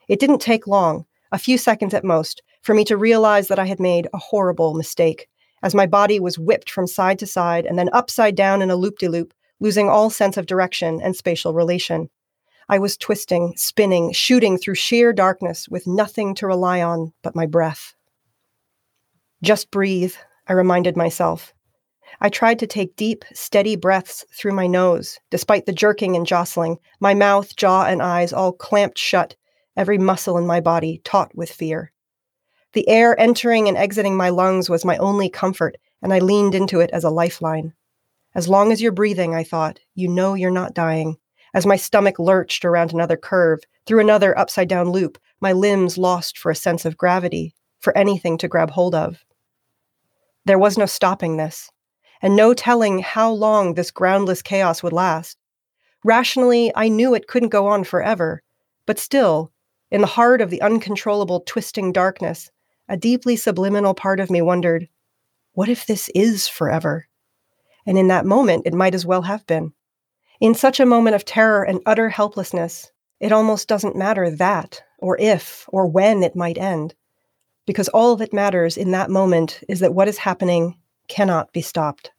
It 0.08 0.18
didn't 0.18 0.40
take 0.40 0.66
long, 0.66 1.04
a 1.30 1.38
few 1.38 1.58
seconds 1.58 1.94
at 1.94 2.04
most, 2.04 2.42
for 2.62 2.74
me 2.74 2.84
to 2.84 2.96
realize 2.96 3.48
that 3.48 3.58
I 3.58 3.66
had 3.66 3.78
made 3.78 4.08
a 4.12 4.18
horrible 4.18 4.74
mistake, 4.74 5.28
as 5.62 5.74
my 5.74 5.86
body 5.86 6.18
was 6.18 6.38
whipped 6.38 6.70
from 6.70 6.86
side 6.86 7.18
to 7.20 7.26
side 7.26 7.66
and 7.66 7.78
then 7.78 7.90
upside 7.92 8.34
down 8.34 8.62
in 8.62 8.70
a 8.70 8.76
loop 8.76 8.98
de 8.98 9.08
loop, 9.08 9.32
losing 9.60 9.88
all 9.88 10.10
sense 10.10 10.36
of 10.36 10.46
direction 10.46 11.00
and 11.00 11.14
spatial 11.14 11.54
relation. 11.54 12.10
I 12.68 12.78
was 12.78 12.96
twisting, 12.96 13.54
spinning, 13.56 14.12
shooting 14.12 14.58
through 14.58 14.74
sheer 14.74 15.12
darkness 15.12 15.68
with 15.68 15.86
nothing 15.86 16.34
to 16.36 16.46
rely 16.46 16.82
on 16.82 17.12
but 17.22 17.36
my 17.36 17.46
breath. 17.46 17.94
Just 19.42 19.70
breathe, 19.70 20.14
I 20.48 20.52
reminded 20.52 20.96
myself. 20.96 21.52
I 22.20 22.28
tried 22.28 22.58
to 22.60 22.66
take 22.66 22.96
deep, 22.96 23.24
steady 23.32 23.76
breaths 23.76 24.24
through 24.32 24.52
my 24.52 24.66
nose, 24.66 25.18
despite 25.30 25.66
the 25.66 25.72
jerking 25.72 26.16
and 26.16 26.26
jostling, 26.26 26.78
my 26.98 27.14
mouth, 27.14 27.54
jaw, 27.56 27.84
and 27.84 28.02
eyes 28.02 28.32
all 28.32 28.52
clamped 28.52 28.98
shut, 28.98 29.36
every 29.76 29.98
muscle 29.98 30.38
in 30.38 30.46
my 30.46 30.60
body 30.60 31.00
taut 31.04 31.30
with 31.34 31.50
fear. 31.50 31.92
The 32.72 32.88
air 32.88 33.18
entering 33.20 33.68
and 33.68 33.76
exiting 33.76 34.16
my 34.16 34.30
lungs 34.30 34.68
was 34.68 34.84
my 34.84 34.96
only 34.98 35.28
comfort, 35.28 35.76
and 36.02 36.12
I 36.12 36.18
leaned 36.18 36.54
into 36.54 36.80
it 36.80 36.90
as 36.90 37.04
a 37.04 37.10
lifeline. 37.10 37.74
As 38.34 38.48
long 38.48 38.72
as 38.72 38.82
you're 38.82 38.92
breathing, 38.92 39.34
I 39.34 39.44
thought, 39.44 39.78
you 39.94 40.08
know 40.08 40.34
you're 40.34 40.50
not 40.50 40.74
dying. 40.74 41.16
As 41.56 41.64
my 41.64 41.76
stomach 41.76 42.18
lurched 42.18 42.66
around 42.66 42.92
another 42.92 43.16
curve, 43.16 43.60
through 43.86 44.00
another 44.00 44.38
upside 44.38 44.68
down 44.68 44.90
loop, 44.90 45.16
my 45.40 45.52
limbs 45.52 45.96
lost 45.96 46.36
for 46.36 46.50
a 46.50 46.54
sense 46.54 46.84
of 46.84 46.98
gravity, 46.98 47.54
for 47.80 47.96
anything 47.96 48.36
to 48.36 48.46
grab 48.46 48.72
hold 48.72 48.94
of. 48.94 49.24
There 50.44 50.58
was 50.58 50.76
no 50.76 50.84
stopping 50.84 51.38
this, 51.38 51.70
and 52.20 52.36
no 52.36 52.52
telling 52.52 52.98
how 52.98 53.32
long 53.32 53.72
this 53.72 53.90
groundless 53.90 54.42
chaos 54.42 54.82
would 54.82 54.92
last. 54.92 55.38
Rationally, 56.04 56.72
I 56.76 56.90
knew 56.90 57.14
it 57.14 57.26
couldn't 57.26 57.48
go 57.48 57.68
on 57.68 57.84
forever, 57.84 58.42
but 58.84 58.98
still, 58.98 59.50
in 59.90 60.02
the 60.02 60.06
heart 60.08 60.42
of 60.42 60.50
the 60.50 60.60
uncontrollable 60.60 61.40
twisting 61.46 61.90
darkness, 61.90 62.50
a 62.86 62.98
deeply 62.98 63.34
subliminal 63.34 63.94
part 63.94 64.20
of 64.20 64.30
me 64.30 64.42
wondered, 64.42 64.90
what 65.54 65.70
if 65.70 65.86
this 65.86 66.10
is 66.14 66.48
forever? 66.48 67.06
And 67.86 67.96
in 67.96 68.08
that 68.08 68.26
moment, 68.26 68.66
it 68.66 68.74
might 68.74 68.94
as 68.94 69.06
well 69.06 69.22
have 69.22 69.46
been. 69.46 69.72
In 70.40 70.54
such 70.54 70.80
a 70.80 70.86
moment 70.86 71.16
of 71.16 71.24
terror 71.24 71.62
and 71.62 71.80
utter 71.86 72.08
helplessness, 72.08 72.90
it 73.20 73.32
almost 73.32 73.68
doesn't 73.68 73.96
matter 73.96 74.30
that, 74.30 74.82
or 74.98 75.18
if, 75.18 75.64
or 75.68 75.86
when 75.86 76.22
it 76.22 76.36
might 76.36 76.58
end 76.58 76.94
because 77.66 77.88
all 77.88 78.16
that 78.16 78.32
matters 78.32 78.76
in 78.76 78.92
that 78.92 79.10
moment 79.10 79.60
is 79.68 79.80
that 79.80 79.94
what 79.94 80.08
is 80.08 80.18
happening 80.18 80.76
cannot 81.08 81.52
be 81.52 81.60
stopped. 81.60 82.12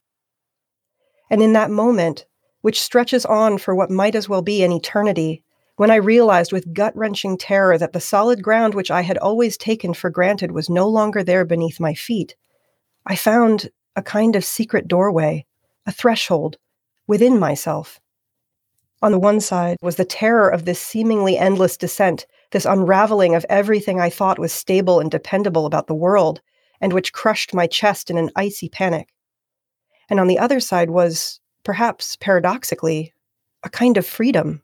And 1.29 1.41
in 1.41 1.53
that 1.53 1.71
moment, 1.71 2.25
which 2.61 2.81
stretches 2.81 3.25
on 3.25 3.57
for 3.57 3.73
what 3.73 3.89
might 3.89 4.15
as 4.15 4.27
well 4.29 4.41
be 4.41 4.63
an 4.63 4.71
eternity, 4.71 5.43
when 5.77 5.91
I 5.91 5.95
realized 5.95 6.51
with 6.51 6.73
gut 6.73 6.95
wrenching 6.95 7.37
terror 7.37 7.77
that 7.77 7.93
the 7.93 8.01
solid 8.01 8.43
ground 8.43 8.75
which 8.75 8.91
I 8.91 9.01
had 9.01 9.17
always 9.17 9.57
taken 9.57 9.93
for 9.93 10.09
granted 10.09 10.51
was 10.51 10.69
no 10.69 10.87
longer 10.87 11.23
there 11.23 11.45
beneath 11.45 11.79
my 11.79 11.93
feet, 11.93 12.35
I 13.05 13.15
found 13.15 13.69
a 13.95 14.01
kind 14.01 14.35
of 14.35 14.43
secret 14.43 14.87
doorway, 14.87 15.45
a 15.85 15.91
threshold, 15.91 16.57
within 17.07 17.39
myself. 17.39 17.99
On 19.01 19.11
the 19.11 19.19
one 19.19 19.39
side 19.39 19.77
was 19.81 19.95
the 19.95 20.05
terror 20.05 20.49
of 20.49 20.65
this 20.65 20.81
seemingly 20.81 21.37
endless 21.37 21.77
descent 21.77 22.25
this 22.51 22.65
unraveling 22.65 23.35
of 23.35 23.45
everything 23.49 23.99
I 23.99 24.09
thought 24.09 24.39
was 24.39 24.53
stable 24.53 24.99
and 24.99 25.11
dependable 25.11 25.65
about 25.65 25.87
the 25.87 25.95
world, 25.95 26.41
and 26.79 26.93
which 26.93 27.13
crushed 27.13 27.53
my 27.53 27.67
chest 27.67 28.09
in 28.09 28.17
an 28.17 28.31
icy 28.35 28.69
panic. 28.69 29.09
And 30.09 30.19
on 30.19 30.27
the 30.27 30.39
other 30.39 30.59
side 30.59 30.89
was, 30.89 31.39
perhaps 31.63 32.15
paradoxically, 32.15 33.13
a 33.63 33.69
kind 33.69 33.97
of 33.97 34.05
freedom. 34.05 34.61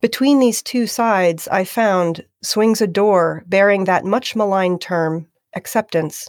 Between 0.00 0.38
these 0.38 0.62
two 0.62 0.86
sides, 0.86 1.48
I 1.48 1.64
found 1.64 2.26
swings 2.42 2.82
a 2.82 2.86
door 2.86 3.42
bearing 3.46 3.84
that 3.84 4.04
much 4.04 4.36
maligned 4.36 4.82
term, 4.82 5.28
acceptance. 5.56 6.28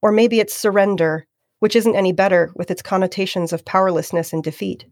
Or 0.00 0.12
maybe 0.12 0.38
it's 0.38 0.54
surrender, 0.54 1.26
which 1.58 1.74
isn't 1.74 1.96
any 1.96 2.12
better 2.12 2.52
with 2.54 2.70
its 2.70 2.82
connotations 2.82 3.52
of 3.52 3.64
powerlessness 3.64 4.32
and 4.32 4.44
defeat. 4.44 4.84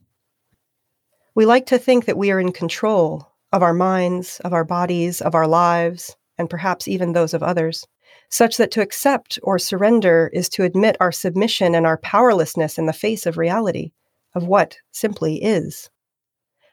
We 1.40 1.46
like 1.46 1.64
to 1.68 1.78
think 1.78 2.04
that 2.04 2.18
we 2.18 2.30
are 2.30 2.38
in 2.38 2.52
control, 2.52 3.26
of 3.50 3.62
our 3.62 3.72
minds, 3.72 4.42
of 4.44 4.52
our 4.52 4.62
bodies, 4.62 5.22
of 5.22 5.34
our 5.34 5.46
lives, 5.46 6.14
and 6.36 6.50
perhaps 6.50 6.86
even 6.86 7.14
those 7.14 7.32
of 7.32 7.42
others, 7.42 7.86
such 8.28 8.58
that 8.58 8.70
to 8.72 8.82
accept 8.82 9.38
or 9.42 9.58
surrender 9.58 10.28
is 10.34 10.50
to 10.50 10.64
admit 10.64 10.98
our 11.00 11.10
submission 11.10 11.74
and 11.74 11.86
our 11.86 11.96
powerlessness 11.96 12.76
in 12.76 12.84
the 12.84 12.92
face 12.92 13.24
of 13.24 13.38
reality, 13.38 13.92
of 14.34 14.48
what 14.48 14.76
simply 14.92 15.42
is. 15.42 15.88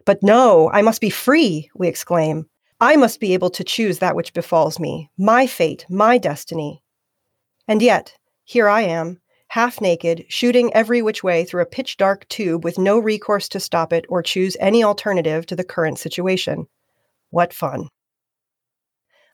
But 0.03 0.21
no, 0.21 0.69
I 0.73 0.81
must 0.81 0.99
be 0.99 1.09
free, 1.09 1.69
we 1.73 1.87
exclaim. 1.87 2.49
I 2.81 2.97
must 2.97 3.21
be 3.21 3.33
able 3.33 3.51
to 3.51 3.63
choose 3.63 3.99
that 3.99 4.17
which 4.17 4.33
befalls 4.33 4.81
me, 4.81 5.09
my 5.17 5.47
fate, 5.47 5.85
my 5.89 6.17
destiny. 6.17 6.83
And 7.69 7.81
yet, 7.81 8.17
here 8.43 8.67
I 8.67 8.81
am, 8.81 9.21
half 9.49 9.79
naked, 9.79 10.25
shooting 10.27 10.73
every 10.73 11.01
which 11.01 11.23
way 11.23 11.45
through 11.45 11.61
a 11.61 11.65
pitch 11.65 11.97
dark 11.97 12.27
tube 12.27 12.63
with 12.63 12.77
no 12.77 12.99
recourse 12.99 13.47
to 13.49 13.59
stop 13.59 13.93
it 13.93 14.05
or 14.09 14.21
choose 14.21 14.57
any 14.59 14.83
alternative 14.83 15.45
to 15.45 15.55
the 15.55 15.63
current 15.63 15.99
situation. 15.99 16.67
What 17.29 17.53
fun. 17.53 17.89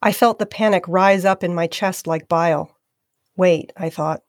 I 0.02 0.12
felt 0.12 0.40
the 0.40 0.46
panic 0.46 0.84
rise 0.88 1.26
up 1.26 1.44
in 1.44 1.56
my 1.56 1.68
chest 1.68 2.08
like 2.08 2.28
bile. 2.28 2.78
Wait, 3.38 3.72
I 3.78 3.90
thought. 3.90 4.22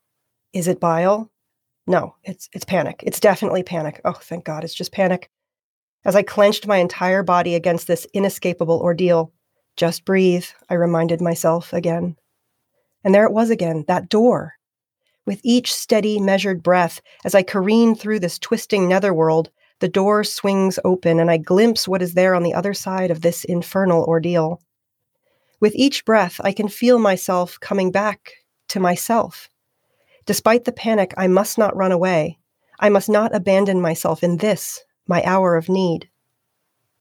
Is 0.52 0.68
it 0.68 0.80
bile? 0.80 1.30
No, 1.86 2.14
it's 2.22 2.48
it's 2.52 2.64
panic. 2.64 3.02
It's 3.04 3.20
definitely 3.20 3.62
panic. 3.62 4.00
Oh, 4.04 4.12
thank 4.12 4.44
God, 4.44 4.64
it's 4.64 4.74
just 4.74 4.92
panic. 4.92 5.30
As 6.04 6.14
I 6.16 6.22
clenched 6.22 6.66
my 6.66 6.76
entire 6.76 7.22
body 7.22 7.54
against 7.54 7.86
this 7.86 8.06
inescapable 8.14 8.78
ordeal, 8.78 9.32
just 9.76 10.04
breathe, 10.04 10.46
I 10.68 10.74
reminded 10.74 11.20
myself 11.20 11.72
again. 11.72 12.16
And 13.02 13.14
there 13.14 13.24
it 13.24 13.32
was 13.32 13.50
again, 13.50 13.84
that 13.88 14.08
door. 14.08 14.54
With 15.26 15.40
each 15.42 15.74
steady, 15.74 16.20
measured 16.20 16.62
breath, 16.62 17.00
as 17.24 17.34
I 17.34 17.42
careen 17.42 17.94
through 17.94 18.20
this 18.20 18.38
twisting 18.38 18.88
netherworld, 18.88 19.50
the 19.80 19.88
door 19.88 20.22
swings 20.22 20.78
open 20.84 21.18
and 21.18 21.30
I 21.30 21.38
glimpse 21.38 21.88
what 21.88 22.02
is 22.02 22.14
there 22.14 22.34
on 22.34 22.42
the 22.42 22.54
other 22.54 22.74
side 22.74 23.10
of 23.10 23.22
this 23.22 23.44
infernal 23.44 24.04
ordeal. 24.04 24.60
With 25.60 25.74
each 25.74 26.04
breath, 26.04 26.40
I 26.44 26.52
can 26.52 26.68
feel 26.68 26.98
myself 26.98 27.58
coming 27.58 27.90
back 27.90 28.32
to 28.68 28.80
myself. 28.80 29.48
Despite 30.26 30.64
the 30.64 30.72
panic, 30.72 31.14
I 31.16 31.26
must 31.26 31.56
not 31.56 31.76
run 31.76 31.92
away. 31.92 32.38
I 32.78 32.90
must 32.90 33.08
not 33.08 33.34
abandon 33.34 33.80
myself 33.80 34.22
in 34.22 34.38
this, 34.38 34.84
my 35.06 35.22
hour 35.24 35.56
of 35.56 35.68
need. 35.68 36.10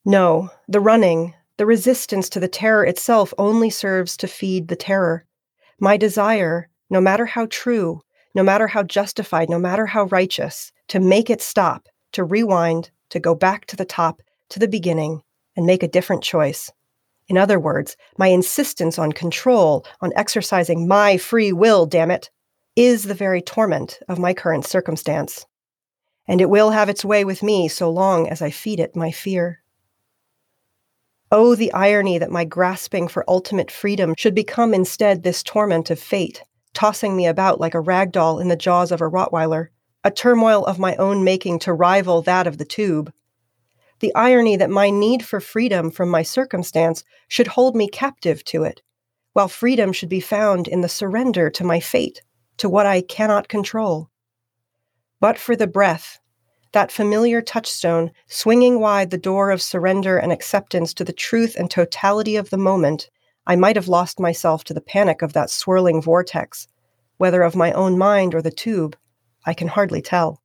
No, 0.06 0.50
the 0.68 0.80
running, 0.80 1.34
the 1.58 1.65
resistance 1.65 2.30
to 2.30 2.39
the 2.39 2.48
terror 2.48 2.86
itself 2.86 3.34
only 3.38 3.70
serves 3.70 4.15
to 4.18 4.27
feed 4.27 4.68
the 4.68 4.75
terror. 4.75 5.25
My 5.80 5.98
desire, 5.98 6.70
no 6.89 7.01
matter 7.01 7.25
how 7.25 7.48
true, 7.50 8.01
no 8.33 8.43
matter 8.43 8.67
how 8.67 8.83
justified, 8.83 9.49
no 9.49 9.59
matter 9.59 9.85
how 9.85 10.05
righteous, 10.05 10.71
to 10.87 10.99
make 10.99 11.29
it 11.29 11.41
stop, 11.41 11.87
to 12.13 12.23
rewind, 12.23 12.91
to 13.09 13.19
go 13.19 13.35
back 13.35 13.65
to 13.67 13.75
the 13.75 13.85
top, 13.85 14.21
to 14.49 14.59
the 14.59 14.67
beginning, 14.67 15.21
and 15.55 15.65
make 15.65 15.83
a 15.83 15.87
different 15.87 16.23
choice. 16.23 16.71
In 17.27 17.37
other 17.37 17.59
words, 17.59 17.95
my 18.17 18.27
insistence 18.27 18.99
on 18.99 19.11
control, 19.11 19.85
on 20.01 20.11
exercising 20.15 20.87
my 20.87 21.17
free 21.17 21.53
will, 21.53 21.85
damn 21.85 22.11
it, 22.11 22.29
is 22.75 23.03
the 23.03 23.13
very 23.13 23.41
torment 23.41 23.99
of 24.07 24.19
my 24.19 24.33
current 24.33 24.65
circumstance. 24.65 25.45
And 26.27 26.41
it 26.41 26.49
will 26.49 26.71
have 26.71 26.89
its 26.89 27.05
way 27.05 27.23
with 27.23 27.43
me 27.43 27.67
so 27.67 27.89
long 27.89 28.27
as 28.27 28.41
I 28.41 28.49
feed 28.49 28.79
it 28.79 28.95
my 28.95 29.11
fear. 29.11 29.61
Oh, 31.31 31.55
the 31.55 31.73
irony 31.73 32.17
that 32.17 32.31
my 32.31 32.45
grasping 32.45 33.07
for 33.07 33.25
ultimate 33.27 33.71
freedom 33.71 34.13
should 34.17 34.35
become 34.35 34.73
instead 34.73 35.23
this 35.23 35.43
torment 35.43 35.89
of 35.89 35.99
fate, 35.99 36.43
tossing 36.74 37.15
me 37.15 37.27
about 37.27 37.60
like 37.60 37.74
a 37.74 37.80
rag 37.80 38.12
doll 38.12 38.39
in 38.39 38.48
the 38.48 38.56
jaws 38.56 38.92
of 38.92 39.01
a 39.01 39.10
Rottweiler, 39.10 39.70
a 40.03 40.12
turmoil 40.12 40.65
of 40.65 40.80
my 40.80 40.96
own 40.98 41.24
making 41.24 41.60
to 41.60 41.74
rival 41.74 42.22
that 42.22 42.48
of 42.48 42.58
the 42.58 42.65
tube. 42.65 43.12
The 44.00 44.13
irony 44.15 44.58
that 44.58 44.70
my 44.70 44.89
need 44.89 45.24
for 45.24 45.39
freedom 45.39 45.92
from 45.92 46.10
my 46.10 46.24
circumstance 46.24 47.03
should 47.27 47.48
hold 47.48 47.75
me 47.75 47.88
captive 47.88 48.44
to 48.46 48.63
it, 48.63 48.82
while 49.34 49.48
freedom 49.48 49.94
should 49.94 50.10
be 50.10 50.20
found 50.20 50.68
in 50.68 50.82
the 50.82 50.89
surrender 50.89 51.50
to 51.51 51.63
my 51.63 51.80
fate, 51.80 52.22
to 52.58 52.68
what 52.68 52.86
I 52.86 53.01
cannot 53.01 53.48
control. 53.48 54.10
But 55.20 55.39
for 55.39 55.56
the 55.56 55.68
breath, 55.68 56.20
that 56.74 56.92
familiar 56.92 57.42
touchstone 57.42 58.12
swinging 58.27 58.80
wide 58.80 59.12
the 59.12 59.18
door 59.18 59.51
of 59.51 59.62
surrender 59.62 60.18
and 60.18 60.32
acceptance 60.32 60.94
to 60.96 61.03
the 61.03 61.13
truth 61.13 61.56
and 61.56 61.70
totality 61.70 62.36
of 62.36 62.50
the 62.50 62.58
moment, 62.58 63.10
I 63.45 63.55
might 63.57 63.75
have 63.75 63.89
lost 63.89 64.19
myself 64.19 64.63
to 64.65 64.73
the 64.73 64.81
panic 64.81 65.21
of 65.21 65.33
that 65.33 65.50
swirling 65.50 66.01
vortex, 66.01 66.67
whether 67.17 67.41
of 67.41 67.55
my 67.55 67.73
own 67.73 67.97
mind 67.97 68.33
or 68.33 68.41
the 68.41 68.51
tube, 68.51 68.95
I 69.45 69.53
can 69.53 69.67
hardly 69.67 70.01
tell. 70.01 70.41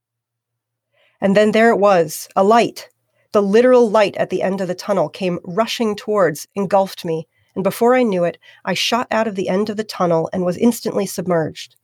And 1.21 1.37
then 1.37 1.53
there 1.53 1.71
it 1.71 1.79
was, 1.79 2.29
a 2.35 2.43
light. 2.43 2.89
The 3.33 3.43
literal 3.43 3.89
light 3.89 4.17
at 4.17 4.31
the 4.31 4.43
end 4.43 4.61
of 4.61 4.69
the 4.69 4.75
tunnel 4.75 5.09
came 5.09 5.39
rushing 5.45 5.95
towards, 5.95 6.49
engulfed 6.57 7.05
me, 7.05 7.29
and 7.55 7.63
before 7.63 7.95
I 7.95 8.03
knew 8.03 8.25
it, 8.25 8.39
I 8.65 8.75
shot 8.75 9.07
out 9.11 9.29
of 9.29 9.37
the 9.37 9.49
end 9.49 9.71
of 9.71 9.77
the 9.77 9.85
tunnel 9.85 10.29
and 10.33 10.45
was 10.45 10.57
instantly 10.57 11.07
submerged. 11.07 11.77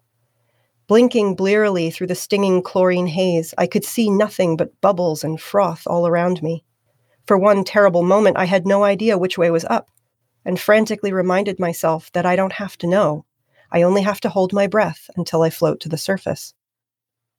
Blinking 0.87 1.37
blearily 1.37 1.91
through 1.91 2.09
the 2.09 2.15
stinging 2.15 2.63
chlorine 2.63 3.07
haze, 3.07 3.55
I 3.57 3.67
could 3.67 3.85
see 3.85 4.11
nothing 4.11 4.57
but 4.57 4.81
bubbles 4.81 5.23
and 5.23 5.41
froth 5.41 5.87
all 5.87 6.07
around 6.07 6.43
me. 6.43 6.65
For 7.27 7.39
one 7.39 7.65
terrible 7.65 8.03
moment, 8.03 8.37
I 8.37 8.45
had 8.45 8.67
no 8.67 8.83
idea 8.83 9.17
which 9.17 9.39
way 9.39 9.51
was 9.51 9.65
up 9.65 9.89
and 10.45 10.61
frantically 10.61 11.13
reminded 11.13 11.59
myself 11.59 12.11
that 12.13 12.27
I 12.27 12.37
don't 12.37 12.53
have 12.53 12.77
to 12.79 12.87
know. 12.87 13.25
I 13.71 13.83
only 13.83 14.03
have 14.03 14.21
to 14.21 14.29
hold 14.29 14.53
my 14.53 14.67
breath 14.67 15.11
until 15.17 15.43
I 15.43 15.51
float 15.51 15.81
to 15.81 15.89
the 15.89 15.97
surface. 15.97 16.55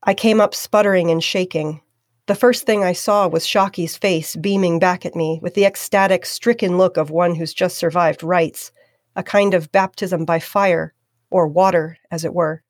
I 0.03 0.13
came 0.13 0.41
up 0.41 0.53
sputtering 0.53 1.09
and 1.09 1.23
shaking. 1.23 1.81
The 2.27 2.35
first 2.35 2.65
thing 2.65 2.83
I 2.83 2.93
saw 2.93 3.27
was 3.27 3.45
Shocky's 3.45 3.97
face 3.97 4.35
beaming 4.35 4.79
back 4.79 5.05
at 5.05 5.15
me 5.15 5.39
with 5.41 5.53
the 5.53 5.65
ecstatic, 5.65 6.25
stricken 6.25 6.77
look 6.77 6.97
of 6.97 7.09
one 7.09 7.35
who's 7.35 7.53
just 7.53 7.77
survived 7.77 8.23
rites, 8.23 8.71
a 9.15 9.23
kind 9.23 9.53
of 9.53 9.71
baptism 9.71 10.25
by 10.25 10.39
fire, 10.39 10.93
or 11.29 11.47
water, 11.47 11.97
as 12.11 12.25
it 12.25 12.33
were. 12.33 12.63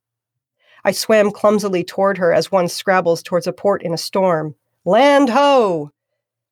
I 0.84 0.92
swam 0.92 1.32
clumsily 1.32 1.84
toward 1.84 2.18
her 2.18 2.34
as 2.34 2.51
one 2.51 2.68
scrabbles 2.68 3.24
towards 3.24 3.48
a 3.48 3.54
port 3.54 3.82
in 3.82 3.94
a 3.94 3.98
storm. 3.98 4.56
Land 4.86 5.30
ho! 5.30 5.92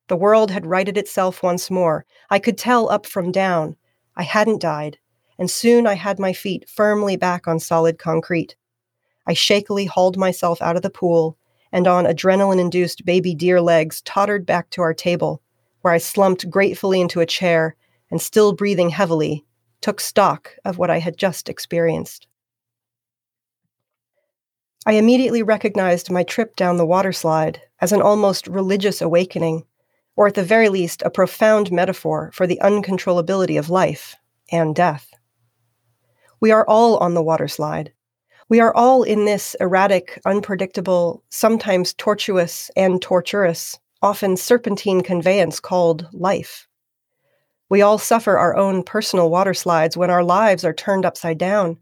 The 0.08 0.18
world 0.18 0.52
had 0.52 0.66
righted 0.66 0.98
itself 0.98 1.42
once 1.42 1.72
more. 1.72 2.06
I 2.30 2.40
could 2.40 2.58
tell 2.58 2.90
up 2.90 3.06
from 3.06 3.32
down. 3.32 3.76
I 4.16 4.24
hadn't 4.24 4.62
died, 4.62 4.98
and 5.40 5.50
soon 5.50 5.88
I 5.88 5.94
had 5.94 6.20
my 6.20 6.34
feet 6.34 6.70
firmly 6.70 7.16
back 7.16 7.48
on 7.48 7.60
solid 7.60 7.98
concrete. 7.98 8.56
I 9.26 9.34
shakily 9.34 9.86
hauled 9.86 10.18
myself 10.18 10.62
out 10.62 10.76
of 10.76 10.82
the 10.82 10.90
pool 10.90 11.38
and 11.72 11.88
on 11.88 12.06
adrenaline 12.06 12.60
induced 12.60 13.06
baby 13.06 13.34
deer 13.34 13.60
legs 13.60 14.02
tottered 14.04 14.46
back 14.46 14.70
to 14.70 14.82
our 14.82 14.94
table, 14.94 15.42
where 15.82 15.94
I 15.94 15.98
slumped 15.98 16.50
gratefully 16.50 17.02
into 17.02 17.20
a 17.20 17.26
chair 17.26 17.76
and, 18.12 18.22
still 18.22 18.54
breathing 18.54 18.90
heavily, 18.90 19.44
took 19.82 20.00
stock 20.00 20.52
of 20.64 20.78
what 20.78 20.92
I 20.92 21.00
had 21.00 21.18
just 21.18 21.50
experienced. 21.50 22.28
I 24.86 24.94
immediately 24.94 25.42
recognized 25.42 26.12
my 26.12 26.24
trip 26.24 26.56
down 26.56 26.78
the 26.78 26.86
water 26.86 27.12
slide 27.12 27.62
as 27.82 27.92
an 27.92 28.02
almost 28.02 28.48
religious 28.48 29.02
awakening, 29.02 29.66
or 30.16 30.28
at 30.28 30.36
the 30.36 30.44
very 30.44 30.70
least, 30.70 31.02
a 31.04 31.10
profound 31.10 31.72
metaphor 31.72 32.32
for 32.34 32.48
the 32.48 32.60
uncontrollability 32.62 33.58
of 33.58 33.70
life 33.70 34.16
and 34.52 34.76
death. 34.76 35.12
We 36.40 36.52
are 36.52 36.66
all 36.68 36.98
on 36.98 37.14
the 37.14 37.24
water 37.24 37.48
slide, 37.48 37.94
we 38.50 38.60
are 38.60 38.76
all 38.76 39.04
in 39.04 39.26
this 39.26 39.56
erratic, 39.60 40.22
unpredictable, 40.26 41.24
sometimes 41.30 41.94
tortuous 41.94 42.70
and 42.76 43.02
torturous, 43.02 43.80
often 44.02 44.38
serpentine 44.38 45.02
conveyance 45.02 45.60
called 45.60 46.08
life. 46.12 46.68
We 47.70 47.82
all 47.82 47.98
suffer 47.98 48.38
our 48.38 48.56
own 48.56 48.84
personal 48.84 49.30
water 49.32 49.54
slides 49.54 49.98
when 49.98 50.12
our 50.12 50.24
lives 50.24 50.64
are 50.66 50.74
turned 50.74 51.06
upside 51.06 51.38
down 51.38 51.78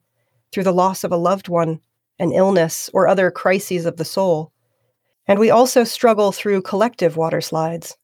through 0.51 0.63
the 0.63 0.71
loss 0.71 1.03
of 1.03 1.11
a 1.11 1.17
loved 1.17 1.49
one, 1.49 1.81
an 2.19 2.31
illness, 2.31 2.89
or 2.93 3.07
other 3.07 3.31
crises 3.31 3.85
of 3.85 3.97
the 3.97 4.05
soul. 4.05 4.53
And 5.27 5.39
we 5.39 5.49
also 5.49 5.83
struggle 5.83 6.31
through 6.31 6.61
collective 6.61 7.17
water 7.17 7.41
slides, 7.41 7.97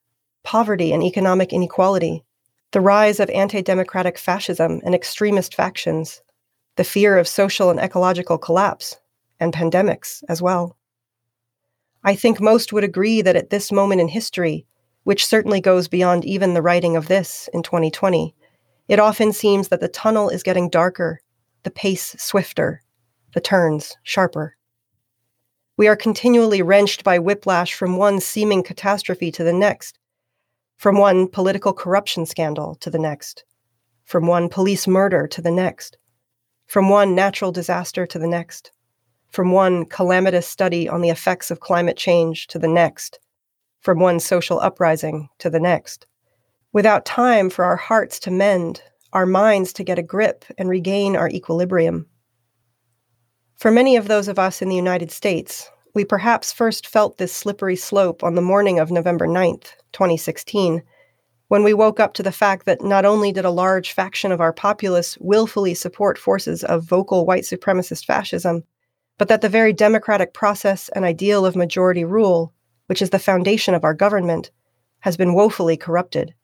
poverty 0.47 0.93
and 0.93 1.03
economic 1.03 1.51
inequality, 1.51 2.23
the 2.71 2.79
rise 2.79 3.19
of 3.19 3.29
anti 3.31 3.61
democratic 3.61 4.17
fascism 4.17 4.79
and 4.85 4.95
extremist 4.95 5.53
factions, 5.53 6.21
the 6.77 6.85
fear 6.85 7.17
of 7.17 7.27
social 7.27 7.69
and 7.69 7.81
ecological 7.81 8.37
collapse, 8.37 8.95
and 9.41 9.53
pandemics 9.53 10.23
as 10.29 10.41
well. 10.41 10.77
I 12.05 12.15
think 12.15 12.39
most 12.39 12.71
would 12.71 12.85
agree 12.85 13.21
that 13.21 13.35
at 13.35 13.49
this 13.49 13.73
moment 13.73 13.99
in 13.99 14.07
history, 14.07 14.65
which 15.03 15.25
certainly 15.25 15.59
goes 15.59 15.89
beyond 15.89 16.23
even 16.23 16.53
the 16.53 16.61
writing 16.61 16.95
of 16.95 17.09
this 17.09 17.49
in 17.53 17.61
2020, 17.61 18.33
it 18.87 18.99
often 18.99 19.33
seems 19.33 19.67
that 19.67 19.81
the 19.81 19.89
tunnel 19.89 20.29
is 20.29 20.43
getting 20.43 20.69
darker, 20.69 21.19
the 21.63 21.71
pace 21.71 22.15
swifter, 22.17 22.81
the 23.33 23.41
turns 23.41 23.97
sharper. 24.03 24.55
We 25.75 25.89
are 25.89 25.97
continually 25.97 26.61
wrenched 26.61 27.03
by 27.03 27.19
whiplash 27.19 27.73
from 27.73 27.97
one 27.97 28.21
seeming 28.21 28.63
catastrophe 28.63 29.29
to 29.31 29.43
the 29.43 29.51
next, 29.51 29.99
from 30.77 30.97
one 30.97 31.27
political 31.27 31.73
corruption 31.73 32.25
scandal 32.25 32.75
to 32.75 32.89
the 32.89 32.99
next, 32.99 33.43
from 34.05 34.27
one 34.27 34.47
police 34.47 34.87
murder 34.87 35.27
to 35.27 35.41
the 35.41 35.51
next, 35.51 35.97
from 36.67 36.89
one 36.89 37.15
natural 37.15 37.51
disaster 37.51 38.05
to 38.05 38.19
the 38.19 38.27
next, 38.27 38.71
from 39.31 39.51
one 39.51 39.85
calamitous 39.85 40.47
study 40.47 40.87
on 40.87 41.01
the 41.01 41.09
effects 41.09 41.51
of 41.51 41.59
climate 41.59 41.97
change 41.97 42.47
to 42.47 42.59
the 42.59 42.67
next, 42.67 43.19
from 43.81 43.99
one 43.99 44.19
social 44.19 44.59
uprising 44.59 45.29
to 45.39 45.49
the 45.49 45.59
next, 45.59 46.05
without 46.73 47.05
time 47.05 47.49
for 47.49 47.65
our 47.65 47.75
hearts 47.75 48.19
to 48.19 48.31
mend, 48.31 48.81
our 49.13 49.25
minds 49.25 49.73
to 49.73 49.83
get 49.83 49.99
a 49.99 50.03
grip 50.03 50.45
and 50.57 50.69
regain 50.69 51.15
our 51.15 51.29
equilibrium. 51.29 52.05
For 53.55 53.71
many 53.71 53.95
of 53.95 54.07
those 54.07 54.27
of 54.27 54.37
us 54.37 54.61
in 54.61 54.69
the 54.69 54.75
United 54.75 55.09
States, 55.09 55.71
we 55.97 56.05
perhaps 56.05 56.53
first 56.53 56.85
felt 56.85 57.17
this 57.17 57.33
slippery 57.33 57.75
slope 57.75 58.23
on 58.23 58.35
the 58.35 58.41
morning 58.41 58.77
of 58.77 58.91
November 58.91 59.25
9th, 59.25 59.71
2016 59.93 60.83
when 61.47 61.63
we 61.63 61.73
woke 61.73 61.99
up 61.99 62.13
to 62.13 62.21
the 62.21 62.31
fact 62.31 62.67
that 62.67 62.83
not 62.83 63.03
only 63.03 63.31
did 63.31 63.45
a 63.45 63.49
large 63.49 63.93
faction 63.93 64.31
of 64.31 64.39
our 64.39 64.53
populace 64.53 65.17
willfully 65.19 65.73
support 65.73 66.19
forces 66.19 66.63
of 66.63 66.83
vocal 66.83 67.25
white 67.25 67.45
supremacist 67.45 68.05
fascism, 68.05 68.63
but 69.17 69.27
that 69.27 69.41
the 69.41 69.49
very 69.49 69.73
democratic 69.73 70.35
process 70.35 70.87
and 70.89 71.03
ideal 71.03 71.47
of 71.47 71.55
majority 71.55 72.05
rule, 72.05 72.53
which 72.85 73.01
is 73.01 73.09
the 73.09 73.17
foundation 73.17 73.73
of 73.73 73.83
our 73.83 73.95
government, 73.95 74.51
has 74.99 75.17
been 75.17 75.33
woefully 75.33 75.77
corrupted. 75.77 76.35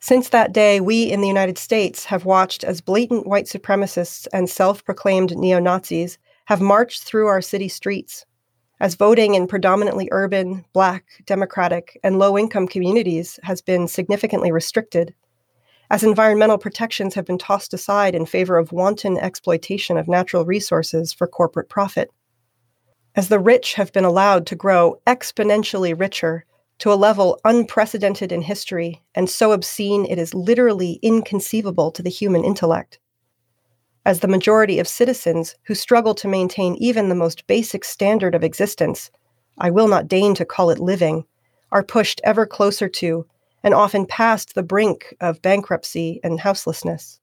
Since 0.00 0.30
that 0.30 0.54
day, 0.54 0.80
we 0.80 1.02
in 1.02 1.20
the 1.20 1.28
United 1.28 1.58
States 1.58 2.06
have 2.06 2.24
watched 2.24 2.64
as 2.64 2.80
blatant 2.80 3.26
white 3.26 3.44
supremacists 3.44 4.26
and 4.32 4.48
self 4.48 4.82
proclaimed 4.86 5.36
neo 5.36 5.58
Nazis 5.58 6.16
have 6.46 6.62
marched 6.62 7.02
through 7.02 7.26
our 7.26 7.42
city 7.42 7.68
streets, 7.68 8.24
as 8.80 8.94
voting 8.94 9.34
in 9.34 9.46
predominantly 9.46 10.08
urban, 10.12 10.64
black, 10.72 11.04
democratic, 11.26 11.98
and 12.02 12.18
low 12.18 12.38
income 12.38 12.68
communities 12.68 13.38
has 13.42 13.60
been 13.60 13.88
significantly 13.88 14.52
restricted, 14.52 15.14
as 15.90 16.04
environmental 16.04 16.58
protections 16.58 17.14
have 17.14 17.24
been 17.24 17.38
tossed 17.38 17.74
aside 17.74 18.14
in 18.14 18.26
favor 18.26 18.56
of 18.56 18.72
wanton 18.72 19.18
exploitation 19.18 19.96
of 19.96 20.06
natural 20.06 20.44
resources 20.44 21.12
for 21.12 21.26
corporate 21.26 21.68
profit, 21.68 22.10
as 23.14 23.28
the 23.28 23.40
rich 23.40 23.74
have 23.74 23.92
been 23.92 24.04
allowed 24.04 24.46
to 24.46 24.54
grow 24.54 25.00
exponentially 25.06 25.98
richer 25.98 26.44
to 26.78 26.92
a 26.92 26.94
level 26.94 27.40
unprecedented 27.44 28.30
in 28.30 28.42
history 28.42 29.02
and 29.14 29.28
so 29.28 29.52
obscene 29.52 30.06
it 30.06 30.18
is 30.18 30.34
literally 30.34 31.00
inconceivable 31.02 31.90
to 31.90 32.02
the 32.02 32.10
human 32.10 32.44
intellect 32.44 33.00
as 34.08 34.20
the 34.20 34.26
majority 34.26 34.78
of 34.78 34.88
citizens 34.88 35.54
who 35.64 35.74
struggle 35.74 36.14
to 36.14 36.26
maintain 36.26 36.74
even 36.76 37.10
the 37.10 37.14
most 37.14 37.46
basic 37.46 37.84
standard 37.84 38.34
of 38.34 38.42
existence, 38.42 39.10
I 39.58 39.68
will 39.68 39.86
not 39.86 40.08
deign 40.08 40.34
to 40.36 40.46
call 40.46 40.70
it 40.70 40.78
living, 40.78 41.26
are 41.72 41.82
pushed 41.82 42.18
ever 42.24 42.46
closer 42.46 42.88
to 42.88 43.26
and 43.62 43.74
often 43.74 44.06
past 44.06 44.54
the 44.54 44.62
brink 44.62 45.14
of 45.20 45.42
bankruptcy 45.42 46.20
and 46.24 46.40
houselessness. 46.40 47.20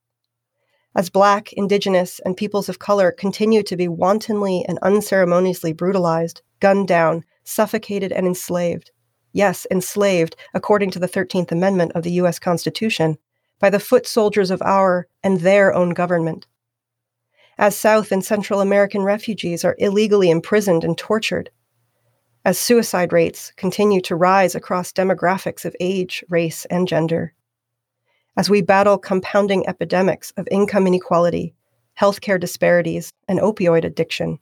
As 0.96 1.10
Black, 1.10 1.52
Indigenous, 1.54 2.22
and 2.24 2.38
peoples 2.38 2.70
of 2.70 2.78
color 2.78 3.12
continue 3.12 3.64
to 3.64 3.76
be 3.76 3.88
wantonly 3.88 4.64
and 4.68 4.78
unceremoniously 4.84 5.74
brutalized, 5.74 6.44
gunned 6.60 6.88
down, 6.88 7.24
suffocated, 7.44 8.12
and 8.12 8.28
enslaved, 8.28 8.92
yes, 9.34 9.66
enslaved, 9.72 10.36
according 10.54 10.92
to 10.92 11.00
the 11.00 11.10
13th 11.10 11.52
Amendment 11.52 11.94
of 11.96 12.04
the 12.04 12.12
U.S. 12.12 12.38
Constitution, 12.38 13.18
by 13.58 13.72
the 13.72 13.80
foot 13.80 14.06
soldiers 14.06 14.52
of 14.52 14.62
our 14.62 15.08
and 15.24 15.40
their 15.40 15.74
own 15.74 15.90
government 15.90 16.46
as 17.58 17.78
South 17.78 18.12
and 18.12 18.24
Central 18.24 18.62
American 18.62 19.04
refugees 19.04 19.64
are 19.64 19.76
illegally 19.78 20.30
imprisoned 20.30 20.84
and 20.84 20.98
tortured, 20.98 21.50
as 22.44 22.60
suicide 22.60 23.12
rates 23.12 23.54
continue 23.56 24.02
to 24.02 24.16
rise 24.16 24.56
across 24.56 24.92
demographics 24.92 25.66
of 25.66 25.76
age, 25.80 26.24
race, 26.30 26.66
and 26.66 26.88
gender, 26.88 27.34
as 28.38 28.50
we 28.50 28.62
battle 28.62 28.98
compounding 28.98 29.68
epidemics 29.68 30.32
of 30.38 30.48
income 30.52 30.86
inequality, 30.86 31.56
healthcare 32.00 32.40
disparities, 32.40 33.14
and 33.28 33.40
opioid 33.40 33.86
addiction. 33.86 34.38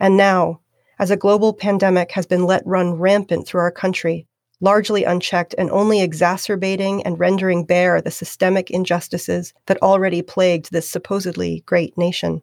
And 0.00 0.16
now, 0.16 0.60
as 0.98 1.10
a 1.10 1.16
global 1.16 1.52
pandemic 1.52 2.10
has 2.12 2.26
been 2.26 2.44
let 2.44 2.66
run 2.66 2.94
rampant 2.94 3.46
through 3.46 3.60
our 3.60 3.70
country, 3.70 4.26
largely 4.60 5.04
unchecked 5.04 5.54
and 5.58 5.70
only 5.70 6.00
exacerbating 6.00 7.02
and 7.02 7.18
rendering 7.18 7.64
bare 7.64 8.00
the 8.00 8.10
systemic 8.10 8.70
injustices 8.70 9.52
that 9.66 9.82
already 9.82 10.22
plagued 10.22 10.72
this 10.72 10.88
supposedly 10.88 11.62
great 11.66 11.96
nation. 11.98 12.42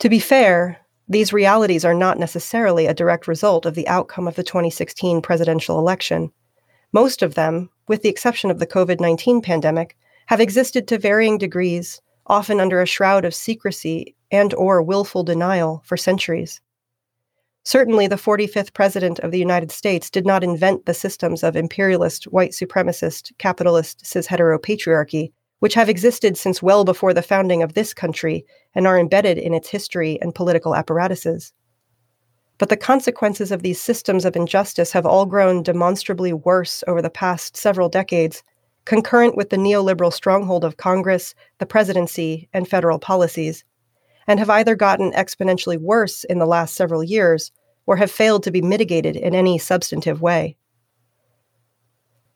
To 0.00 0.08
be 0.08 0.18
fair, 0.18 0.78
these 1.08 1.32
realities 1.32 1.84
are 1.84 1.94
not 1.94 2.18
necessarily 2.18 2.86
a 2.86 2.94
direct 2.94 3.26
result 3.26 3.66
of 3.66 3.74
the 3.74 3.88
outcome 3.88 4.28
of 4.28 4.34
the 4.34 4.42
2016 4.42 5.22
presidential 5.22 5.78
election. 5.78 6.32
Most 6.92 7.22
of 7.22 7.34
them, 7.34 7.70
with 7.88 8.02
the 8.02 8.08
exception 8.08 8.50
of 8.50 8.58
the 8.58 8.66
COVID 8.66 9.00
19 9.00 9.42
pandemic, 9.42 9.96
have 10.26 10.40
existed 10.40 10.86
to 10.88 10.98
varying 10.98 11.38
degrees, 11.38 12.00
often 12.26 12.60
under 12.60 12.80
a 12.80 12.86
shroud 12.86 13.24
of 13.24 13.34
secrecy 13.34 14.14
and 14.30 14.54
or 14.54 14.82
willful 14.82 15.24
denial 15.24 15.82
for 15.84 15.96
centuries. 15.96 16.60
Certainly, 17.64 18.08
the 18.08 18.16
45th 18.16 18.72
President 18.72 19.20
of 19.20 19.30
the 19.30 19.38
United 19.38 19.70
States 19.70 20.10
did 20.10 20.26
not 20.26 20.42
invent 20.42 20.84
the 20.84 20.94
systems 20.94 21.44
of 21.44 21.54
imperialist, 21.54 22.24
white 22.24 22.50
supremacist, 22.50 23.30
capitalist, 23.38 24.04
cis 24.04 24.26
heteropatriarchy, 24.26 25.32
which 25.60 25.74
have 25.74 25.88
existed 25.88 26.36
since 26.36 26.60
well 26.60 26.84
before 26.84 27.14
the 27.14 27.22
founding 27.22 27.62
of 27.62 27.74
this 27.74 27.94
country 27.94 28.44
and 28.74 28.84
are 28.84 28.98
embedded 28.98 29.38
in 29.38 29.54
its 29.54 29.68
history 29.68 30.18
and 30.20 30.34
political 30.34 30.74
apparatuses. 30.74 31.52
But 32.58 32.68
the 32.68 32.76
consequences 32.76 33.52
of 33.52 33.62
these 33.62 33.80
systems 33.80 34.24
of 34.24 34.34
injustice 34.34 34.90
have 34.90 35.06
all 35.06 35.24
grown 35.24 35.62
demonstrably 35.62 36.32
worse 36.32 36.82
over 36.88 37.00
the 37.00 37.10
past 37.10 37.56
several 37.56 37.88
decades, 37.88 38.42
concurrent 38.86 39.36
with 39.36 39.50
the 39.50 39.56
neoliberal 39.56 40.12
stronghold 40.12 40.64
of 40.64 40.78
Congress, 40.78 41.32
the 41.58 41.66
presidency, 41.66 42.48
and 42.52 42.66
federal 42.66 42.98
policies 42.98 43.62
and 44.26 44.38
have 44.38 44.50
either 44.50 44.76
gotten 44.76 45.12
exponentially 45.12 45.78
worse 45.78 46.24
in 46.24 46.38
the 46.38 46.46
last 46.46 46.74
several 46.74 47.02
years 47.02 47.52
or 47.86 47.96
have 47.96 48.10
failed 48.10 48.42
to 48.44 48.50
be 48.50 48.62
mitigated 48.62 49.16
in 49.16 49.34
any 49.34 49.58
substantive 49.58 50.22
way. 50.22 50.56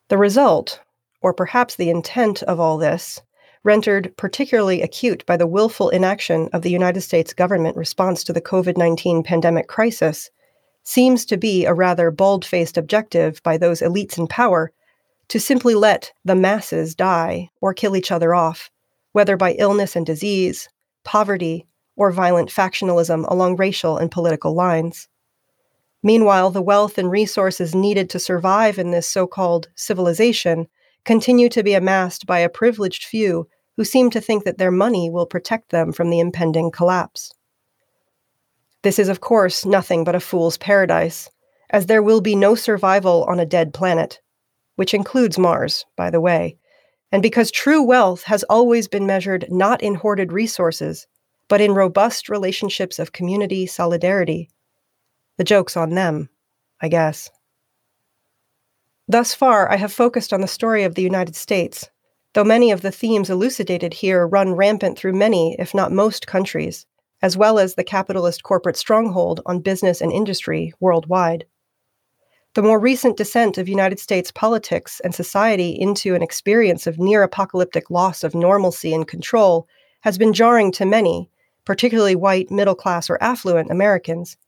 The 0.08 0.18
result, 0.18 0.80
or 1.20 1.32
perhaps 1.32 1.76
the 1.76 1.90
intent 1.90 2.42
of 2.44 2.60
all 2.60 2.78
this, 2.78 3.22
rendered 3.64 4.16
particularly 4.16 4.82
acute 4.82 5.26
by 5.26 5.36
the 5.36 5.46
willful 5.46 5.88
inaction 5.88 6.48
of 6.52 6.62
the 6.62 6.70
United 6.70 7.00
States 7.00 7.34
government 7.34 7.76
response 7.76 8.22
to 8.24 8.32
the 8.32 8.40
COVID 8.40 8.76
19 8.76 9.24
pandemic 9.24 9.66
crisis, 9.66 10.30
seems 10.84 11.24
to 11.26 11.36
be 11.36 11.64
a 11.64 11.74
rather 11.74 12.12
bald 12.12 12.44
faced 12.44 12.78
objective 12.78 13.42
by 13.42 13.58
those 13.58 13.80
elites 13.80 14.18
in 14.18 14.28
power 14.28 14.70
to 15.28 15.40
simply 15.40 15.74
let 15.74 16.12
the 16.24 16.36
masses 16.36 16.94
die 16.94 17.50
or 17.60 17.74
kill 17.74 17.96
each 17.96 18.12
other 18.12 18.32
off, 18.32 18.70
whether 19.10 19.36
by 19.36 19.54
illness 19.54 19.96
and 19.96 20.06
disease, 20.06 20.68
poverty, 21.04 21.66
or 21.96 22.12
violent 22.12 22.50
factionalism 22.50 23.26
along 23.28 23.56
racial 23.56 23.96
and 23.98 24.10
political 24.10 24.54
lines. 24.54 25.08
Meanwhile, 26.02 26.50
the 26.50 26.62
wealth 26.62 26.98
and 26.98 27.10
resources 27.10 27.74
needed 27.74 28.08
to 28.10 28.18
survive 28.18 28.78
in 28.78 28.90
this 28.90 29.06
so 29.06 29.26
called 29.26 29.68
civilization 29.74 30.68
continue 31.04 31.48
to 31.48 31.62
be 31.62 31.74
amassed 31.74 32.26
by 32.26 32.38
a 32.38 32.48
privileged 32.48 33.04
few 33.04 33.48
who 33.76 33.84
seem 33.84 34.10
to 34.10 34.20
think 34.20 34.44
that 34.44 34.58
their 34.58 34.70
money 34.70 35.10
will 35.10 35.26
protect 35.26 35.70
them 35.70 35.92
from 35.92 36.10
the 36.10 36.20
impending 36.20 36.70
collapse. 36.70 37.32
This 38.82 38.98
is, 38.98 39.08
of 39.08 39.20
course, 39.20 39.64
nothing 39.64 40.04
but 40.04 40.14
a 40.14 40.20
fool's 40.20 40.56
paradise, 40.58 41.30
as 41.70 41.86
there 41.86 42.02
will 42.02 42.20
be 42.20 42.36
no 42.36 42.54
survival 42.54 43.24
on 43.24 43.40
a 43.40 43.46
dead 43.46 43.74
planet, 43.74 44.20
which 44.76 44.94
includes 44.94 45.38
Mars, 45.38 45.84
by 45.96 46.10
the 46.10 46.20
way, 46.20 46.56
and 47.10 47.22
because 47.22 47.50
true 47.50 47.82
wealth 47.82 48.22
has 48.24 48.42
always 48.44 48.88
been 48.88 49.06
measured 49.06 49.46
not 49.50 49.82
in 49.82 49.94
hoarded 49.94 50.32
resources, 50.32 51.06
but 51.48 51.60
in 51.60 51.72
robust 51.72 52.28
relationships 52.28 52.98
of 52.98 53.12
community 53.12 53.66
solidarity. 53.66 54.50
The 55.36 55.44
joke's 55.44 55.76
on 55.76 55.90
them, 55.90 56.28
I 56.80 56.88
guess. 56.88 57.30
Thus 59.08 59.34
far, 59.34 59.70
I 59.70 59.76
have 59.76 59.92
focused 59.92 60.32
on 60.32 60.40
the 60.40 60.48
story 60.48 60.82
of 60.82 60.94
the 60.94 61.02
United 61.02 61.36
States, 61.36 61.88
though 62.34 62.44
many 62.44 62.70
of 62.72 62.82
the 62.82 62.90
themes 62.90 63.30
elucidated 63.30 63.94
here 63.94 64.26
run 64.26 64.54
rampant 64.54 64.98
through 64.98 65.12
many, 65.12 65.54
if 65.58 65.74
not 65.74 65.92
most, 65.92 66.26
countries, 66.26 66.86
as 67.22 67.36
well 67.36 67.58
as 67.58 67.74
the 67.74 67.84
capitalist 67.84 68.42
corporate 68.42 68.76
stronghold 68.76 69.40
on 69.46 69.60
business 69.60 70.00
and 70.00 70.12
industry 70.12 70.72
worldwide. 70.80 71.46
The 72.54 72.62
more 72.62 72.80
recent 72.80 73.16
descent 73.16 73.58
of 73.58 73.68
United 73.68 74.00
States 74.00 74.30
politics 74.30 75.00
and 75.04 75.14
society 75.14 75.70
into 75.70 76.14
an 76.14 76.22
experience 76.22 76.86
of 76.86 76.98
near 76.98 77.22
apocalyptic 77.22 77.90
loss 77.90 78.24
of 78.24 78.34
normalcy 78.34 78.92
and 78.92 79.06
control 79.06 79.68
has 80.00 80.18
been 80.18 80.32
jarring 80.32 80.72
to 80.72 80.86
many, 80.86 81.30
particularly 81.66 82.16
white, 82.16 82.50
middle 82.50 82.74
class, 82.74 83.10
or 83.10 83.22
affluent 83.22 83.70
Americans. 83.70 84.38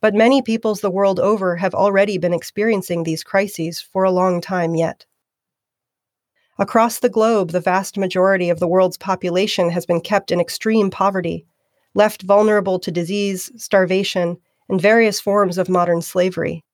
But 0.00 0.14
many 0.14 0.42
peoples 0.42 0.80
the 0.80 0.90
world 0.90 1.18
over 1.18 1.56
have 1.56 1.74
already 1.74 2.18
been 2.18 2.32
experiencing 2.32 3.02
these 3.02 3.24
crises 3.24 3.80
for 3.80 4.04
a 4.04 4.12
long 4.12 4.40
time 4.40 4.76
yet. 4.76 5.04
Across 6.60 7.00
the 7.00 7.08
globe, 7.08 7.50
the 7.50 7.60
vast 7.60 7.96
majority 7.96 8.50
of 8.50 8.60
the 8.60 8.68
world's 8.68 8.96
population 8.96 9.70
has 9.70 9.86
been 9.86 10.00
kept 10.00 10.30
in 10.30 10.40
extreme 10.40 10.90
poverty, 10.90 11.46
left 11.94 12.22
vulnerable 12.22 12.78
to 12.80 12.90
disease, 12.90 13.50
starvation, 13.56 14.36
and 14.68 14.80
various 14.80 15.20
forms 15.20 15.58
of 15.58 15.68
modern 15.68 16.02
slavery. 16.02 16.64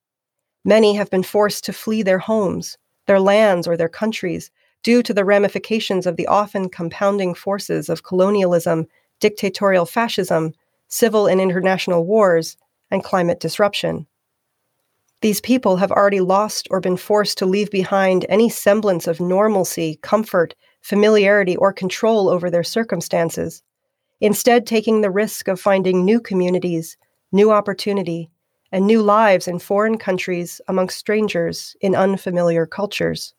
Many 0.64 0.94
have 0.94 1.10
been 1.10 1.22
forced 1.22 1.64
to 1.64 1.72
flee 1.72 2.02
their 2.02 2.18
homes, 2.18 2.78
their 3.06 3.20
lands, 3.20 3.68
or 3.68 3.76
their 3.76 3.88
countries 3.88 4.50
due 4.82 5.02
to 5.02 5.14
the 5.14 5.24
ramifications 5.24 6.06
of 6.06 6.16
the 6.16 6.26
often 6.26 6.68
compounding 6.68 7.34
forces 7.34 7.88
of 7.88 8.02
colonialism, 8.02 8.86
dictatorial 9.20 9.86
fascism, 9.86 10.52
civil 10.88 11.26
and 11.26 11.40
international 11.40 12.04
wars, 12.04 12.56
and 12.90 13.02
climate 13.02 13.40
disruption. 13.40 14.06
These 15.20 15.40
people 15.40 15.76
have 15.76 15.90
already 15.90 16.20
lost 16.20 16.68
or 16.70 16.80
been 16.80 16.98
forced 16.98 17.38
to 17.38 17.46
leave 17.46 17.70
behind 17.70 18.26
any 18.28 18.50
semblance 18.50 19.06
of 19.06 19.20
normalcy, 19.20 19.98
comfort, 20.02 20.54
familiarity, 20.82 21.56
or 21.56 21.72
control 21.72 22.28
over 22.28 22.50
their 22.50 22.62
circumstances, 22.62 23.62
instead, 24.20 24.66
taking 24.66 25.00
the 25.00 25.10
risk 25.10 25.48
of 25.48 25.58
finding 25.58 26.04
new 26.04 26.20
communities, 26.20 26.96
new 27.32 27.50
opportunity, 27.50 28.30
and 28.70 28.86
new 28.86 29.00
lives 29.00 29.48
in 29.48 29.58
foreign 29.58 29.96
countries 29.96 30.60
amongst 30.68 30.98
strangers 30.98 31.74
in 31.80 31.94
unfamiliar 31.94 32.66
cultures. 32.66 33.32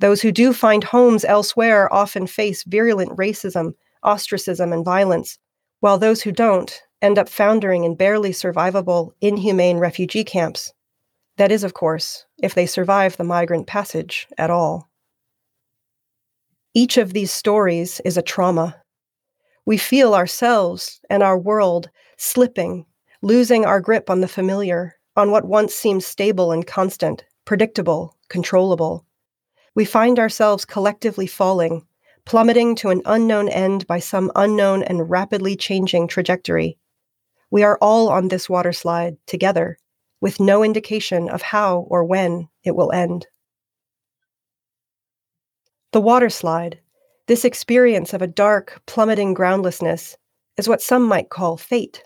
Those 0.00 0.22
who 0.22 0.32
do 0.32 0.52
find 0.52 0.84
homes 0.84 1.24
elsewhere 1.24 1.92
often 1.92 2.26
face 2.26 2.64
virulent 2.64 3.16
racism, 3.16 3.74
ostracism, 4.02 4.72
and 4.72 4.84
violence, 4.84 5.38
while 5.80 5.98
those 5.98 6.22
who 6.22 6.32
don't 6.32 6.82
end 7.00 7.18
up 7.18 7.28
foundering 7.28 7.84
in 7.84 7.94
barely 7.94 8.30
survivable, 8.30 9.12
inhumane 9.20 9.78
refugee 9.78 10.24
camps. 10.24 10.72
That 11.36 11.50
is, 11.50 11.64
of 11.64 11.74
course, 11.74 12.26
if 12.42 12.54
they 12.54 12.66
survive 12.66 13.16
the 13.16 13.24
migrant 13.24 13.66
passage 13.66 14.28
at 14.38 14.50
all. 14.50 14.90
Each 16.74 16.96
of 16.96 17.12
these 17.12 17.32
stories 17.32 18.00
is 18.04 18.16
a 18.16 18.22
trauma. 18.22 18.76
We 19.66 19.76
feel 19.76 20.14
ourselves 20.14 21.00
and 21.10 21.22
our 21.22 21.38
world 21.38 21.90
slipping 22.16 22.86
losing 23.22 23.64
our 23.64 23.80
grip 23.80 24.10
on 24.10 24.20
the 24.20 24.28
familiar, 24.28 24.96
on 25.16 25.30
what 25.30 25.44
once 25.44 25.74
seemed 25.74 26.02
stable 26.02 26.50
and 26.50 26.66
constant, 26.66 27.24
predictable, 27.44 28.16
controllable. 28.28 29.06
We 29.74 29.84
find 29.84 30.18
ourselves 30.18 30.64
collectively 30.64 31.28
falling, 31.28 31.86
plummeting 32.24 32.74
to 32.76 32.90
an 32.90 33.02
unknown 33.04 33.48
end 33.48 33.86
by 33.86 33.98
some 33.98 34.30
unknown 34.34 34.82
and 34.82 35.10
rapidly 35.10 35.56
changing 35.56 36.08
trajectory. 36.08 36.78
We 37.50 37.62
are 37.62 37.78
all 37.80 38.08
on 38.08 38.28
this 38.28 38.46
waterslide 38.46 39.16
together, 39.26 39.78
with 40.20 40.40
no 40.40 40.62
indication 40.62 41.28
of 41.28 41.42
how 41.42 41.86
or 41.88 42.04
when 42.04 42.48
it 42.64 42.76
will 42.76 42.92
end. 42.92 43.26
The 45.92 46.00
waterslide, 46.00 46.78
this 47.26 47.44
experience 47.44 48.14
of 48.14 48.22
a 48.22 48.26
dark, 48.26 48.80
plummeting 48.86 49.34
groundlessness, 49.34 50.16
is 50.56 50.68
what 50.68 50.80
some 50.80 51.02
might 51.02 51.28
call 51.28 51.56
fate. 51.56 52.02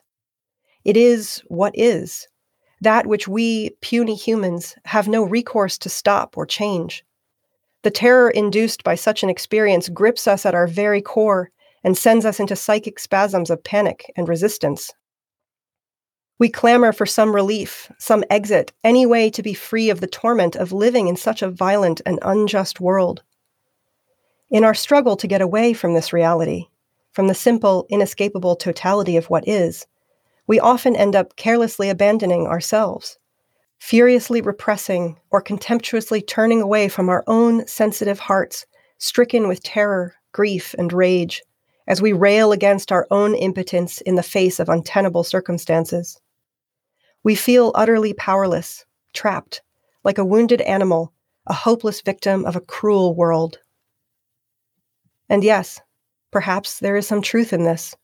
It 0.85 0.97
is 0.97 1.43
what 1.49 1.73
is, 1.77 2.27
that 2.81 3.07
which 3.07 3.29
we, 3.29 3.71
puny 3.81 4.15
humans, 4.15 4.77
have 4.85 5.09
no 5.09 5.23
recourse 5.23 5.79
to 5.79 5.89
stop 5.89 6.37
or 6.37 6.47
change. 6.47 7.05
The 7.87 7.93
terror 7.93 8.31
induced 8.31 8.83
by 8.83 8.97
such 8.97 9.23
an 9.23 9.31
experience 9.31 9.89
grips 9.89 10.27
us 10.27 10.45
at 10.45 10.57
our 10.57 10.67
very 10.67 11.01
core 11.01 11.53
and 11.85 11.97
sends 11.97 12.27
us 12.27 12.41
into 12.41 12.57
psychic 12.57 12.99
spasms 12.99 13.49
of 13.49 13.63
panic 13.63 14.13
and 14.17 14.29
resistance. 14.29 14.93
We 16.41 16.49
clamor 16.49 16.93
for 16.93 17.07
some 17.07 17.33
relief, 17.33 17.93
some 17.97 18.25
exit, 18.29 18.73
any 18.83 19.07
way 19.07 19.31
to 19.31 19.41
be 19.41 19.55
free 19.55 19.89
of 19.89 20.01
the 20.01 20.09
torment 20.09 20.57
of 20.57 20.73
living 20.73 21.07
in 21.07 21.15
such 21.15 21.43
a 21.43 21.49
violent 21.49 22.01
and 22.05 22.19
unjust 22.23 22.81
world. 22.81 23.23
In 24.51 24.65
our 24.65 24.75
struggle 24.75 25.15
to 25.15 25.29
get 25.29 25.41
away 25.41 25.73
from 25.73 25.95
this 25.95 26.13
reality, 26.13 26.67
from 27.13 27.29
the 27.29 27.35
simple, 27.35 27.87
inescapable 27.89 28.57
totality 28.57 29.17
of 29.17 29.31
what 29.31 29.47
is, 29.47 29.87
we 30.49 30.59
often 30.59 30.97
end 30.97 31.15
up 31.15 31.37
carelessly 31.37 31.89
abandoning 31.89 32.49
ourselves, 32.49 33.17
furiously 33.79 34.41
repressing 34.41 35.19
or 35.31 35.41
contemptuously 35.41 36.23
turning 36.23 36.63
away 36.63 36.89
from 36.89 37.09
our 37.09 37.23
own 37.27 37.67
sensitive 37.67 38.19
hearts, 38.19 38.67
stricken 38.99 39.49
with 39.49 39.63
terror, 39.63 40.15
grief, 40.33 40.75
and 40.79 40.93
rage, 40.93 41.43
as 41.87 42.03
we 42.03 42.13
rail 42.13 42.53
against 42.53 42.91
our 42.91 43.07
own 43.11 43.35
impotence 43.35 44.01
in 44.03 44.17
the 44.17 44.23
face 44.23 44.59
of 44.59 44.69
untenable 44.69 45.25
circumstances. 45.25 46.21
We 47.23 47.35
feel 47.35 47.73
utterly 47.75 48.13
powerless, 48.13 48.85
trapped, 49.13 49.63
like 50.05 50.19
a 50.19 50.25
wounded 50.25 50.61
animal, 50.63 51.13
a 51.47 51.55
hopeless 51.55 52.01
victim 52.01 52.45
of 52.45 52.57
a 52.57 52.61
cruel 52.61 53.15
world. 53.15 53.59
And 55.29 55.43
yes, 55.43 55.81
perhaps 56.31 56.81
there 56.81 56.97
is 56.97 57.07
some 57.07 57.23
truth 57.23 57.53
in 57.53 57.65
this. 57.65 57.95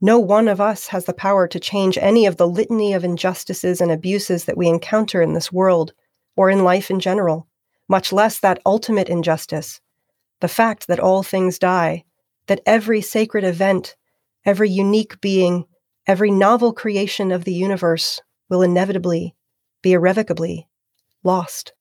No 0.00 0.18
one 0.18 0.48
of 0.48 0.60
us 0.60 0.88
has 0.88 1.06
the 1.06 1.14
power 1.14 1.48
to 1.48 1.60
change 1.60 1.96
any 1.98 2.26
of 2.26 2.36
the 2.36 2.48
litany 2.48 2.92
of 2.92 3.04
injustices 3.04 3.80
and 3.80 3.90
abuses 3.90 4.44
that 4.44 4.56
we 4.56 4.68
encounter 4.68 5.22
in 5.22 5.32
this 5.32 5.50
world 5.50 5.92
or 6.36 6.50
in 6.50 6.64
life 6.64 6.90
in 6.90 7.00
general, 7.00 7.46
much 7.88 8.12
less 8.12 8.38
that 8.40 8.60
ultimate 8.66 9.08
injustice 9.08 9.80
the 10.40 10.48
fact 10.48 10.86
that 10.86 11.00
all 11.00 11.22
things 11.22 11.58
die, 11.58 12.04
that 12.46 12.60
every 12.66 13.00
sacred 13.00 13.44
event, 13.44 13.96
every 14.44 14.68
unique 14.68 15.20
being, 15.20 15.64
every 16.06 16.30
novel 16.30 16.72
creation 16.72 17.32
of 17.32 17.44
the 17.44 17.54
universe 17.54 18.20
will 18.48 18.62
inevitably 18.62 19.34
be 19.82 19.92
irrevocably 19.92 20.68
lost. 21.24 21.72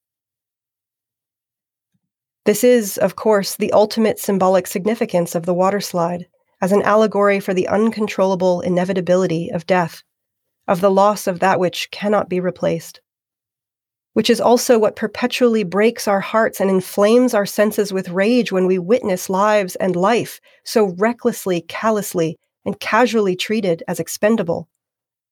This 2.45 2.63
is, 2.63 2.97
of 2.97 3.15
course, 3.15 3.55
the 3.55 3.71
ultimate 3.71 4.19
symbolic 4.19 4.67
significance 4.67 5.35
of 5.35 5.45
the 5.45 5.53
waterslide 5.53 6.25
as 6.65 6.71
an 6.71 6.81
allegory 6.81 7.39
for 7.39 7.53
the 7.53 7.67
uncontrollable 7.67 8.59
inevitability 8.61 9.51
of 9.51 9.67
death, 9.67 10.01
of 10.67 10.81
the 10.81 10.89
loss 10.89 11.27
of 11.27 11.39
that 11.39 11.59
which 11.59 11.91
cannot 11.91 12.27
be 12.27 12.39
replaced. 12.39 13.01
Which 14.13 14.31
is 14.31 14.41
also 14.41 14.79
what 14.79 14.95
perpetually 14.95 15.63
breaks 15.63 16.07
our 16.07 16.21
hearts 16.21 16.59
and 16.59 16.71
inflames 16.71 17.35
our 17.35 17.45
senses 17.45 17.93
with 17.93 18.09
rage 18.09 18.51
when 18.51 18.65
we 18.65 18.79
witness 18.79 19.29
lives 19.29 19.75
and 19.75 19.95
life 19.95 20.41
so 20.63 20.95
recklessly, 20.97 21.61
callously, 21.61 22.35
and 22.65 22.79
casually 22.79 23.35
treated 23.35 23.83
as 23.87 23.99
expendable. 23.99 24.67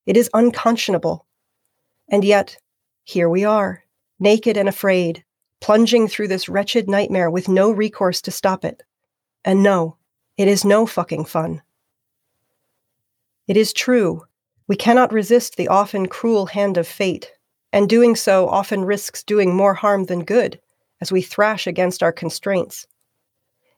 It 0.05 0.15
is 0.15 0.29
unconscionable. 0.35 1.25
And 2.09 2.23
yet, 2.23 2.57
here 3.05 3.27
we 3.27 3.43
are, 3.43 3.83
naked 4.19 4.55
and 4.55 4.69
afraid, 4.69 5.23
plunging 5.61 6.07
through 6.09 6.27
this 6.27 6.47
wretched 6.47 6.87
nightmare 6.87 7.31
with 7.31 7.49
no 7.49 7.71
recourse 7.71 8.21
to 8.21 8.29
stop 8.29 8.63
it 8.63 8.83
And 9.43 9.63
no, 9.63 9.97
it 10.37 10.47
is 10.47 10.65
no 10.65 10.85
fucking 10.85 11.25
fun. 11.25 11.61
It 13.47 13.57
is 13.57 13.73
true, 13.73 14.23
we 14.67 14.75
cannot 14.75 15.13
resist 15.13 15.57
the 15.57 15.67
often 15.67 16.07
cruel 16.07 16.47
hand 16.47 16.77
of 16.77 16.87
fate, 16.87 17.31
and 17.71 17.89
doing 17.89 18.15
so 18.15 18.47
often 18.47 18.85
risks 18.85 19.23
doing 19.23 19.53
more 19.53 19.73
harm 19.73 20.05
than 20.05 20.23
good 20.23 20.59
as 21.01 21.11
we 21.11 21.21
thrash 21.21 21.67
against 21.67 22.01
our 22.01 22.11
constraints. 22.11 22.87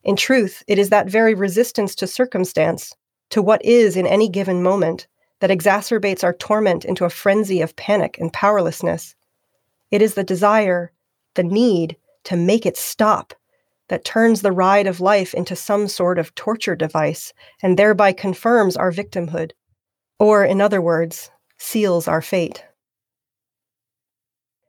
In 0.04 0.16
truth, 0.16 0.64
it 0.68 0.78
is 0.78 0.90
that 0.90 1.10
very 1.10 1.34
resistance 1.34 1.96
to 1.96 2.08
circumstance, 2.08 2.94
to 3.32 3.42
what 3.42 3.66
is 3.66 3.98
in 3.98 4.06
any 4.06 4.30
given 4.30 4.62
moment, 4.62 5.08
that 5.40 5.50
exacerbates 5.50 6.24
our 6.24 6.34
torment 6.34 6.86
into 6.86 7.04
a 7.04 7.10
frenzy 7.10 7.62
of 7.62 7.76
panic 7.76 8.18
and 8.20 8.32
powerlessness. 8.32 9.16
It 9.92 10.02
is 10.02 10.14
the 10.14 10.24
desire, 10.24 10.92
the 11.34 11.44
need 11.44 11.98
to 12.26 12.38
make 12.38 12.66
it 12.66 12.78
stop 12.78 13.34
that 13.88 14.06
turns 14.06 14.42
the 14.42 14.52
ride 14.52 14.88
of 14.88 15.00
life 15.00 15.34
into 15.34 15.56
some 15.56 15.88
sort 15.88 16.18
of 16.18 16.34
torture 16.36 16.76
device 16.76 17.34
and 17.62 17.78
thereby 17.78 18.12
confirms 18.12 18.76
our 18.76 18.92
victimhood, 18.92 19.52
or, 20.20 20.44
in 20.44 20.62
other 20.62 20.82
words, 20.82 21.30
seals 21.58 22.08
our 22.08 22.22
fate. 22.22 22.66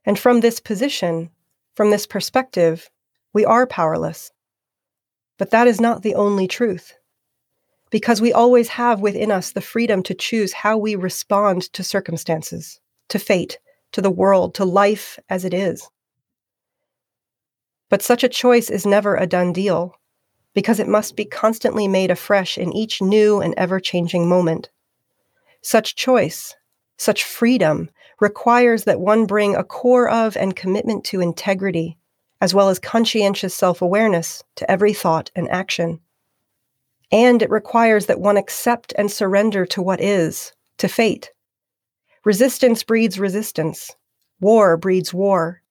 And 0.05 0.19
from 0.19 0.41
this 0.41 0.61
position, 0.61 1.31
from 1.75 1.91
this 1.91 2.07
perspective, 2.07 2.91
we 3.33 3.45
are 3.45 3.67
powerless. 3.67 4.31
But 5.39 5.51
that 5.51 5.67
is 5.67 5.81
not 5.81 6.03
the 6.03 6.15
only 6.15 6.47
truth. 6.47 6.95
Because 7.91 8.21
we 8.21 8.33
always 8.33 8.69
have 8.69 9.01
within 9.01 9.31
us 9.31 9.53
the 9.53 9.61
freedom 9.61 10.03
to 10.05 10.15
choose 10.15 10.53
how 10.53 10.77
we 10.77 10.97
respond 10.97 11.73
to 11.73 11.85
circumstances, 11.85 12.81
to 13.09 13.19
fate, 13.19 13.59
to 13.93 14.01
the 14.01 14.11
world, 14.11 14.55
to 14.55 14.65
life 14.65 15.19
as 15.29 15.45
it 15.45 15.55
is. 15.55 15.89
But 17.89 18.03
such 18.03 18.25
a 18.25 18.29
choice 18.29 18.71
is 18.71 18.85
never 18.85 19.17
a 19.17 19.27
done 19.27 19.53
deal, 19.53 19.95
because 20.55 20.81
it 20.81 20.89
must 20.89 21.17
be 21.17 21.25
constantly 21.25 21.87
made 21.87 22.11
afresh 22.11 22.59
in 22.59 22.73
each 22.73 23.01
new 23.01 23.41
and 23.41 23.55
ever 23.57 23.79
changing 23.79 24.29
moment. 24.29 24.71
Such 25.63 25.97
choice, 25.97 26.55
such 26.97 27.25
freedom, 27.25 27.91
requires 28.21 28.85
that 28.85 29.01
one 29.01 29.27
bring 29.27 29.55
a 29.55 29.65
core 29.65 30.09
of 30.09 30.37
and 30.37 30.57
commitment 30.57 31.05
to 31.05 31.21
integrity, 31.21 31.99
as 32.41 32.55
well 32.55 32.69
as 32.69 32.79
conscientious 32.79 33.55
self 33.55 33.83
awareness 33.83 34.43
to 34.57 34.71
every 34.71 34.93
thought 34.93 35.31
and 35.37 35.49
action. 35.51 36.01
And 37.13 37.41
it 37.41 37.51
requires 37.51 38.07
that 38.07 38.21
one 38.21 38.37
accept 38.37 38.93
and 38.99 39.11
surrender 39.11 39.65
to 39.67 39.83
what 39.83 40.01
is, 40.01 40.53
to 40.79 40.89
fate. 40.89 41.33
Resistance 42.25 42.83
breeds 42.83 43.21
resistance. 43.21 43.95
War 44.41 44.77
breeds 44.77 45.15
war. 45.15 45.63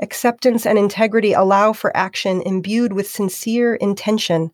Acceptance 0.00 0.66
and 0.66 0.78
integrity 0.78 1.32
allow 1.32 1.72
for 1.72 1.96
action 1.96 2.42
imbued 2.42 2.92
with 2.92 3.08
sincere 3.08 3.74
intention 3.76 4.50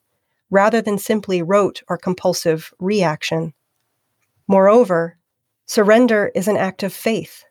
rather 0.51 0.83
than 0.83 0.99
simply 0.99 1.41
rote 1.41 1.83
or 1.89 1.97
compulsive 1.97 2.75
reaction. 2.79 3.55
Moreover, 4.47 5.17
surrender 5.65 6.31
is 6.35 6.49
an 6.49 6.57
act 6.57 6.83
of 6.83 6.93
faith. 6.93 7.45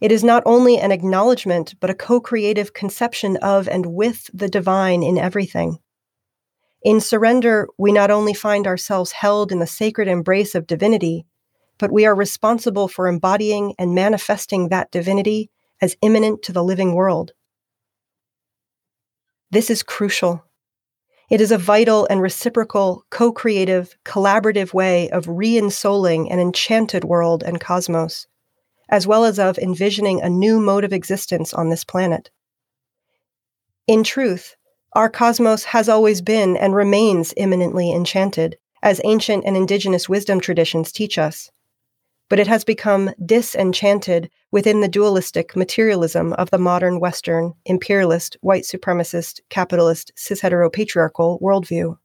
It 0.00 0.12
is 0.12 0.22
not 0.22 0.42
only 0.46 0.78
an 0.78 0.92
acknowledgement, 0.92 1.74
but 1.80 1.90
a 1.90 1.94
co 1.94 2.20
creative 2.20 2.74
conception 2.74 3.38
of 3.38 3.66
and 3.66 3.86
with 3.86 4.30
the 4.32 4.48
divine 4.48 5.02
in 5.02 5.18
everything. 5.18 5.78
In 6.82 7.00
surrender, 7.00 7.66
we 7.78 7.90
not 7.90 8.10
only 8.10 8.34
find 8.34 8.66
ourselves 8.66 9.12
held 9.12 9.50
in 9.50 9.58
the 9.58 9.66
sacred 9.66 10.06
embrace 10.06 10.54
of 10.54 10.66
divinity, 10.66 11.26
but 11.78 11.90
we 11.90 12.06
are 12.06 12.14
responsible 12.14 12.86
for 12.86 13.08
embodying 13.08 13.74
and 13.78 13.94
manifesting 13.94 14.68
that 14.68 14.90
divinity 14.90 15.50
as 15.80 15.96
immanent 16.02 16.42
to 16.42 16.52
the 16.52 16.64
living 16.64 16.94
world. 16.94 17.32
This 19.50 19.70
is 19.70 19.82
crucial. 19.82 20.44
It 21.30 21.40
is 21.40 21.50
a 21.50 21.58
vital 21.58 22.06
and 22.08 22.20
reciprocal, 22.20 23.04
co 23.10 23.32
creative, 23.32 23.96
collaborative 24.04 24.72
way 24.72 25.10
of 25.10 25.28
re 25.28 25.54
ensouling 25.54 26.32
an 26.32 26.38
enchanted 26.38 27.04
world 27.04 27.42
and 27.42 27.60
cosmos, 27.60 28.26
as 28.88 29.06
well 29.06 29.24
as 29.24 29.38
of 29.38 29.58
envisioning 29.58 30.20
a 30.20 30.30
new 30.30 30.60
mode 30.60 30.84
of 30.84 30.92
existence 30.92 31.52
on 31.52 31.68
this 31.68 31.84
planet. 31.84 32.30
In 33.86 34.04
truth, 34.04 34.56
our 34.92 35.08
cosmos 35.08 35.64
has 35.64 35.88
always 35.88 36.22
been 36.22 36.56
and 36.56 36.74
remains 36.74 37.32
immanently 37.36 37.92
enchanted, 37.92 38.56
as 38.82 39.00
ancient 39.04 39.44
and 39.44 39.56
indigenous 39.56 40.08
wisdom 40.08 40.40
traditions 40.40 40.92
teach 40.92 41.18
us 41.18 41.50
but 42.28 42.38
it 42.38 42.46
has 42.46 42.64
become 42.64 43.10
disenchanted 43.24 44.30
within 44.50 44.80
the 44.80 44.88
dualistic 44.88 45.56
materialism 45.56 46.32
of 46.34 46.50
the 46.50 46.58
modern 46.58 47.00
Western, 47.00 47.52
imperialist, 47.64 48.36
white 48.40 48.62
supremacist, 48.62 49.40
capitalist, 49.50 50.12
cis 50.16 50.40
heteropatriarchal 50.40 51.40
worldview. 51.40 51.96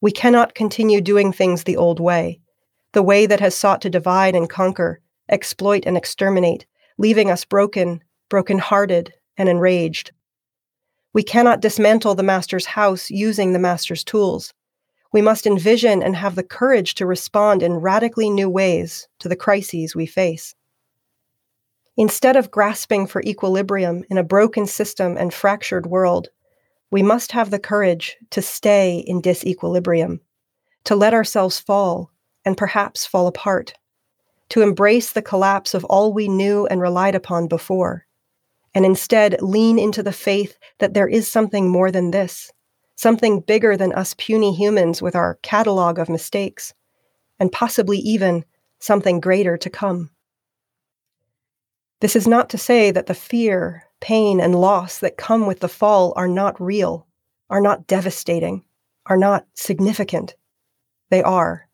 We 0.00 0.10
cannot 0.10 0.54
continue 0.54 1.00
doing 1.00 1.32
things 1.32 1.64
the 1.64 1.76
old 1.76 2.00
way, 2.00 2.40
the 2.92 3.02
way 3.02 3.26
that 3.26 3.40
has 3.40 3.54
sought 3.54 3.82
to 3.82 3.90
divide 3.90 4.34
and 4.34 4.48
conquer, 4.48 5.00
exploit 5.28 5.84
and 5.86 5.96
exterminate, 5.96 6.66
leaving 6.98 7.30
us 7.30 7.44
broken, 7.44 8.02
broken-hearted, 8.28 9.12
and 9.36 9.48
enraged. 9.48 10.12
We 11.12 11.22
cannot 11.22 11.60
dismantle 11.60 12.14
the 12.14 12.22
Master's 12.22 12.66
house 12.66 13.10
using 13.10 13.52
the 13.52 13.58
Master's 13.58 14.04
tools. 14.04 14.54
We 15.12 15.22
must 15.22 15.46
envision 15.46 16.02
and 16.02 16.14
have 16.16 16.36
the 16.36 16.42
courage 16.42 16.94
to 16.94 17.06
respond 17.06 17.62
in 17.62 17.74
radically 17.74 18.30
new 18.30 18.48
ways 18.48 19.08
to 19.18 19.28
the 19.28 19.36
crises 19.36 19.94
we 19.94 20.06
face. 20.06 20.54
Instead 22.00 22.34
of 22.34 22.50
grasping 22.50 23.06
for 23.06 23.20
equilibrium 23.24 24.02
in 24.08 24.16
a 24.16 24.24
broken 24.24 24.66
system 24.66 25.18
and 25.18 25.34
fractured 25.34 25.84
world, 25.84 26.30
we 26.90 27.02
must 27.02 27.32
have 27.32 27.50
the 27.50 27.58
courage 27.58 28.16
to 28.30 28.40
stay 28.40 29.04
in 29.06 29.20
disequilibrium, 29.20 30.18
to 30.84 30.96
let 30.96 31.12
ourselves 31.12 31.60
fall 31.60 32.10
and 32.42 32.56
perhaps 32.56 33.04
fall 33.04 33.26
apart, 33.26 33.74
to 34.48 34.62
embrace 34.62 35.12
the 35.12 35.20
collapse 35.20 35.74
of 35.74 35.84
all 35.84 36.10
we 36.10 36.26
knew 36.26 36.66
and 36.68 36.80
relied 36.80 37.14
upon 37.14 37.46
before, 37.46 38.06
and 38.74 38.86
instead 38.86 39.36
lean 39.42 39.78
into 39.78 40.02
the 40.02 40.10
faith 40.10 40.56
that 40.78 40.94
there 40.94 41.06
is 41.06 41.28
something 41.28 41.68
more 41.68 41.90
than 41.90 42.12
this 42.12 42.50
something 42.96 43.40
bigger 43.40 43.76
than 43.76 43.92
us 43.92 44.14
puny 44.16 44.54
humans 44.54 45.02
with 45.02 45.14
our 45.14 45.38
catalog 45.42 45.98
of 45.98 46.08
mistakes, 46.08 46.72
and 47.38 47.52
possibly 47.52 47.98
even 47.98 48.42
something 48.78 49.20
greater 49.20 49.58
to 49.58 49.68
come. 49.68 50.08
This 52.00 52.16
is 52.16 52.26
not 52.26 52.50
to 52.50 52.58
say 52.58 52.90
that 52.90 53.06
the 53.06 53.14
fear, 53.14 53.84
pain, 54.00 54.40
and 54.40 54.54
loss 54.54 54.98
that 54.98 55.16
come 55.16 55.46
with 55.46 55.60
the 55.60 55.68
fall 55.68 56.12
are 56.16 56.28
not 56.28 56.60
real, 56.60 57.06
are 57.48 57.60
not 57.60 57.86
devastating, 57.86 58.64
are 59.06 59.16
not 59.16 59.46
significant. 59.54 60.34
They 61.10 61.22
are. 61.22 61.68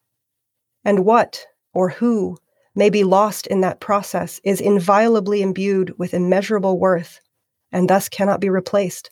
And 0.85 1.05
what 1.05 1.47
or 1.73 1.91
who 1.91 2.39
may 2.75 2.91
be 2.91 3.05
lost 3.05 3.47
in 3.47 3.61
that 3.61 3.81
process 3.81 4.41
is 4.45 4.61
inviolably 4.61 5.43
imbued 5.43 5.99
with 5.99 6.15
immeasurable 6.15 6.79
worth 6.79 7.21
and 7.73 7.89
thus 7.89 8.09
cannot 8.09 8.41
be 8.41 8.51
replaced 8.51 9.11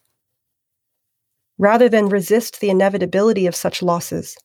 rather 1.58 1.88
than 1.88 2.08
resist 2.08 2.60
the 2.60 2.70
inevitability 2.70 3.46
of 3.46 3.54
such 3.54 3.82
losses, 3.82 4.36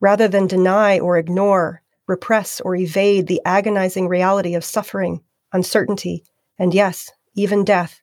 rather 0.00 0.28
than 0.28 0.46
deny 0.46 0.98
or 0.98 1.18
ignore, 1.18 1.82
repress 2.06 2.60
or 2.60 2.74
evade 2.74 3.26
the 3.26 3.40
agonizing 3.44 4.08
reality 4.08 4.54
of 4.54 4.64
suffering, 4.64 5.22
uncertainty, 5.52 6.24
and 6.58 6.74
yes, 6.74 7.10
even 7.34 7.64
death, 7.64 8.00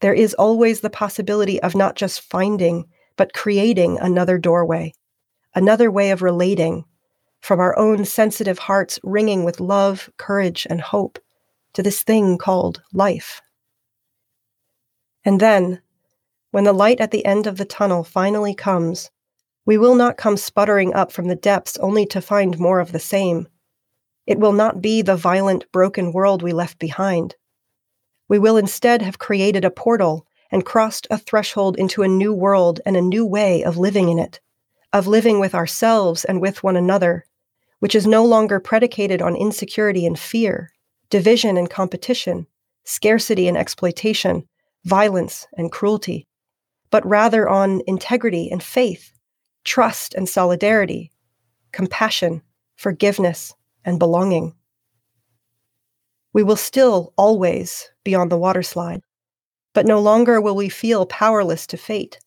there 0.00 0.14
is 0.14 0.34
always 0.34 0.80
the 0.80 0.90
possibility 0.90 1.60
of 1.62 1.74
not 1.74 1.94
just 1.94 2.20
finding, 2.20 2.86
but 3.16 3.34
creating 3.34 3.98
another 3.98 4.38
doorway, 4.38 4.94
another 5.54 5.90
way 5.90 6.10
of 6.10 6.22
relating, 6.22 6.84
from 7.40 7.60
our 7.60 7.78
own 7.78 8.04
sensitive 8.04 8.58
hearts 8.58 8.98
ringing 9.02 9.44
with 9.44 9.60
love, 9.60 10.10
courage, 10.16 10.66
and 10.68 10.80
hope, 10.80 11.18
to 11.72 11.82
this 11.82 12.02
thing 12.02 12.38
called 12.38 12.82
life. 12.92 13.40
And 15.24 15.40
then, 15.40 15.82
when 16.50 16.64
the 16.64 16.72
light 16.72 17.00
at 17.00 17.10
the 17.10 17.24
end 17.24 17.46
of 17.46 17.58
the 17.58 17.64
tunnel 17.64 18.02
finally 18.02 18.54
comes, 18.54 19.10
we 19.66 19.78
will 19.78 19.94
not 19.94 20.16
come 20.16 20.36
sputtering 20.36 20.94
up 20.94 21.12
from 21.12 21.28
the 21.28 21.36
depths 21.36 21.76
only 21.78 22.06
to 22.06 22.20
find 22.20 22.58
more 22.58 22.80
of 22.80 22.92
the 22.92 22.98
same. 22.98 23.46
It 24.30 24.38
will 24.38 24.52
not 24.52 24.80
be 24.80 25.02
the 25.02 25.16
violent, 25.16 25.70
broken 25.72 26.12
world 26.12 26.40
we 26.40 26.52
left 26.52 26.78
behind. 26.78 27.34
We 28.28 28.38
will 28.38 28.56
instead 28.56 29.02
have 29.02 29.18
created 29.18 29.64
a 29.64 29.70
portal 29.70 30.24
and 30.50 30.64
crossed 30.64 31.08
a 31.10 31.18
threshold 31.18 31.76
into 31.76 32.02
a 32.02 32.08
new 32.08 32.32
world 32.32 32.80
and 32.86 32.96
a 32.96 33.02
new 33.02 33.26
way 33.26 33.64
of 33.64 33.76
living 33.76 34.08
in 34.08 34.20
it, 34.20 34.38
of 34.92 35.08
living 35.08 35.40
with 35.40 35.54
ourselves 35.54 36.24
and 36.24 36.40
with 36.40 36.62
one 36.62 36.76
another, 36.76 37.26
which 37.80 37.96
is 37.96 38.06
no 38.06 38.24
longer 38.24 38.60
predicated 38.60 39.20
on 39.20 39.34
insecurity 39.34 40.06
and 40.06 40.18
fear, 40.18 40.70
division 41.10 41.56
and 41.56 41.68
competition, 41.68 42.46
scarcity 42.84 43.48
and 43.48 43.58
exploitation, 43.58 44.48
violence 44.84 45.48
and 45.58 45.72
cruelty 45.72 46.28
but 46.90 47.06
rather 47.06 47.48
on 47.48 47.80
integrity 47.86 48.50
and 48.50 48.62
faith, 48.62 49.12
trust 49.64 50.14
and 50.14 50.28
solidarity, 50.28 51.12
compassion, 51.72 52.42
forgiveness, 52.76 53.54
and 53.84 53.98
belonging. 53.98 54.54
We 56.32 56.42
will 56.42 56.56
still 56.56 57.12
always 57.16 57.90
be 58.04 58.14
on 58.14 58.28
the 58.28 58.38
waterslide, 58.38 59.02
but 59.74 59.86
no 59.86 60.00
longer 60.00 60.40
will 60.40 60.56
we 60.56 60.68
feel 60.68 61.06
powerless 61.06 61.66
to 61.68 61.76
fate. 61.76 62.18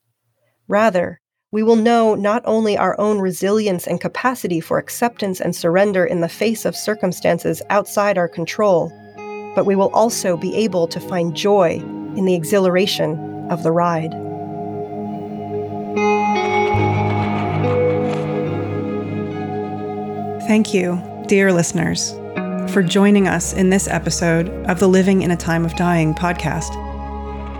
Rather, 0.67 1.19
we 1.51 1.61
will 1.61 1.75
know 1.75 2.15
not 2.15 2.41
only 2.45 2.77
our 2.77 2.99
own 2.99 3.19
resilience 3.19 3.85
and 3.85 4.01
capacity 4.01 4.59
for 4.59 4.79
acceptance 4.79 5.39
and 5.39 5.55
surrender 5.55 6.03
in 6.03 6.21
the 6.21 6.27
face 6.27 6.65
of 6.65 6.75
circumstances 6.75 7.61
outside 7.69 8.17
our 8.17 8.27
control, 8.27 8.91
but 9.55 9.65
we 9.65 9.75
will 9.75 9.91
also 9.93 10.35
be 10.35 10.55
able 10.55 10.87
to 10.87 10.99
find 10.99 11.35
joy 11.35 11.73
in 12.17 12.25
the 12.25 12.33
exhilaration 12.33 13.47
of 13.51 13.61
the 13.61 13.71
ride. 13.71 14.11
Thank 20.47 20.73
you, 20.73 20.95
dear 21.27 21.53
listeners, 21.53 22.11
for 22.73 22.83
joining 22.83 23.29
us 23.29 23.53
in 23.53 23.69
this 23.69 23.87
episode 23.87 24.49
of 24.67 24.79
the 24.79 24.89
Living 24.89 25.21
in 25.21 25.31
a 25.31 25.37
Time 25.37 25.63
of 25.63 25.75
Dying 25.77 26.13
podcast. 26.13 26.75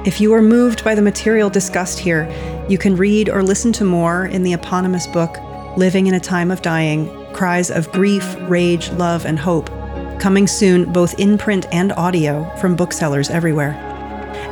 If 0.05 0.19
you 0.19 0.33
are 0.33 0.41
moved 0.41 0.83
by 0.83 0.95
the 0.95 1.01
material 1.01 1.49
discussed 1.49 1.97
here, 1.97 2.29
you 2.67 2.77
can 2.77 2.97
read 2.97 3.29
or 3.29 3.41
listen 3.41 3.71
to 3.73 3.85
more 3.85 4.25
in 4.25 4.43
the 4.43 4.51
eponymous 4.51 5.07
book, 5.07 5.37
Living 5.77 6.07
in 6.07 6.13
a 6.13 6.19
Time 6.19 6.51
of 6.51 6.61
Dying 6.61 7.09
Cries 7.33 7.71
of 7.71 7.89
Grief, 7.93 8.35
Rage, 8.41 8.91
Love, 8.91 9.25
and 9.25 9.39
Hope, 9.39 9.69
coming 10.19 10.45
soon 10.45 10.91
both 10.91 11.17
in 11.17 11.37
print 11.37 11.65
and 11.71 11.93
audio 11.93 12.43
from 12.57 12.75
booksellers 12.75 13.29
everywhere. 13.29 13.71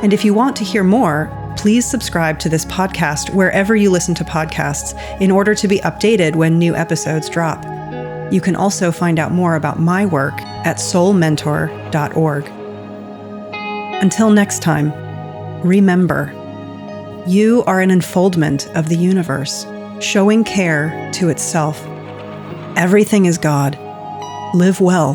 And 0.02 0.14
if 0.14 0.24
you 0.24 0.32
want 0.32 0.56
to 0.56 0.64
hear 0.64 0.82
more, 0.82 1.30
please 1.58 1.84
subscribe 1.84 2.38
to 2.40 2.48
this 2.48 2.64
podcast 2.64 3.34
wherever 3.34 3.76
you 3.76 3.90
listen 3.90 4.14
to 4.14 4.24
podcasts 4.24 4.98
in 5.20 5.30
order 5.30 5.54
to 5.54 5.68
be 5.68 5.80
updated 5.80 6.34
when 6.34 6.58
new 6.58 6.74
episodes 6.74 7.28
drop. 7.28 7.71
You 8.32 8.40
can 8.40 8.56
also 8.56 8.90
find 8.90 9.18
out 9.18 9.30
more 9.30 9.56
about 9.56 9.78
my 9.78 10.06
work 10.06 10.32
at 10.64 10.78
soulmentor.org. 10.78 12.48
Until 14.02 14.30
next 14.30 14.62
time, 14.62 14.90
remember 15.62 16.32
you 17.26 17.62
are 17.66 17.80
an 17.80 17.90
unfoldment 17.90 18.66
of 18.74 18.88
the 18.88 18.96
universe, 18.96 19.66
showing 20.00 20.44
care 20.44 21.10
to 21.12 21.28
itself. 21.28 21.80
Everything 22.76 23.26
is 23.26 23.36
God. 23.36 23.78
Live 24.54 24.80
well, 24.80 25.14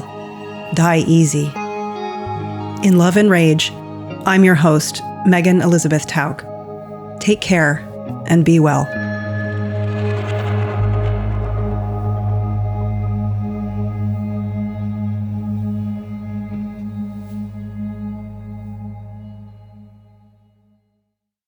die 0.75 1.03
easy. 1.07 1.51
In 2.87 2.99
Love 2.99 3.17
and 3.17 3.31
Rage, 3.31 3.71
I'm 4.25 4.43
your 4.43 4.55
host, 4.55 5.01
Megan 5.25 5.61
Elizabeth 5.61 6.05
Tauk. 6.05 6.45
Take 7.19 7.41
care 7.41 7.79
and 8.27 8.45
be 8.45 8.59
well. 8.59 8.85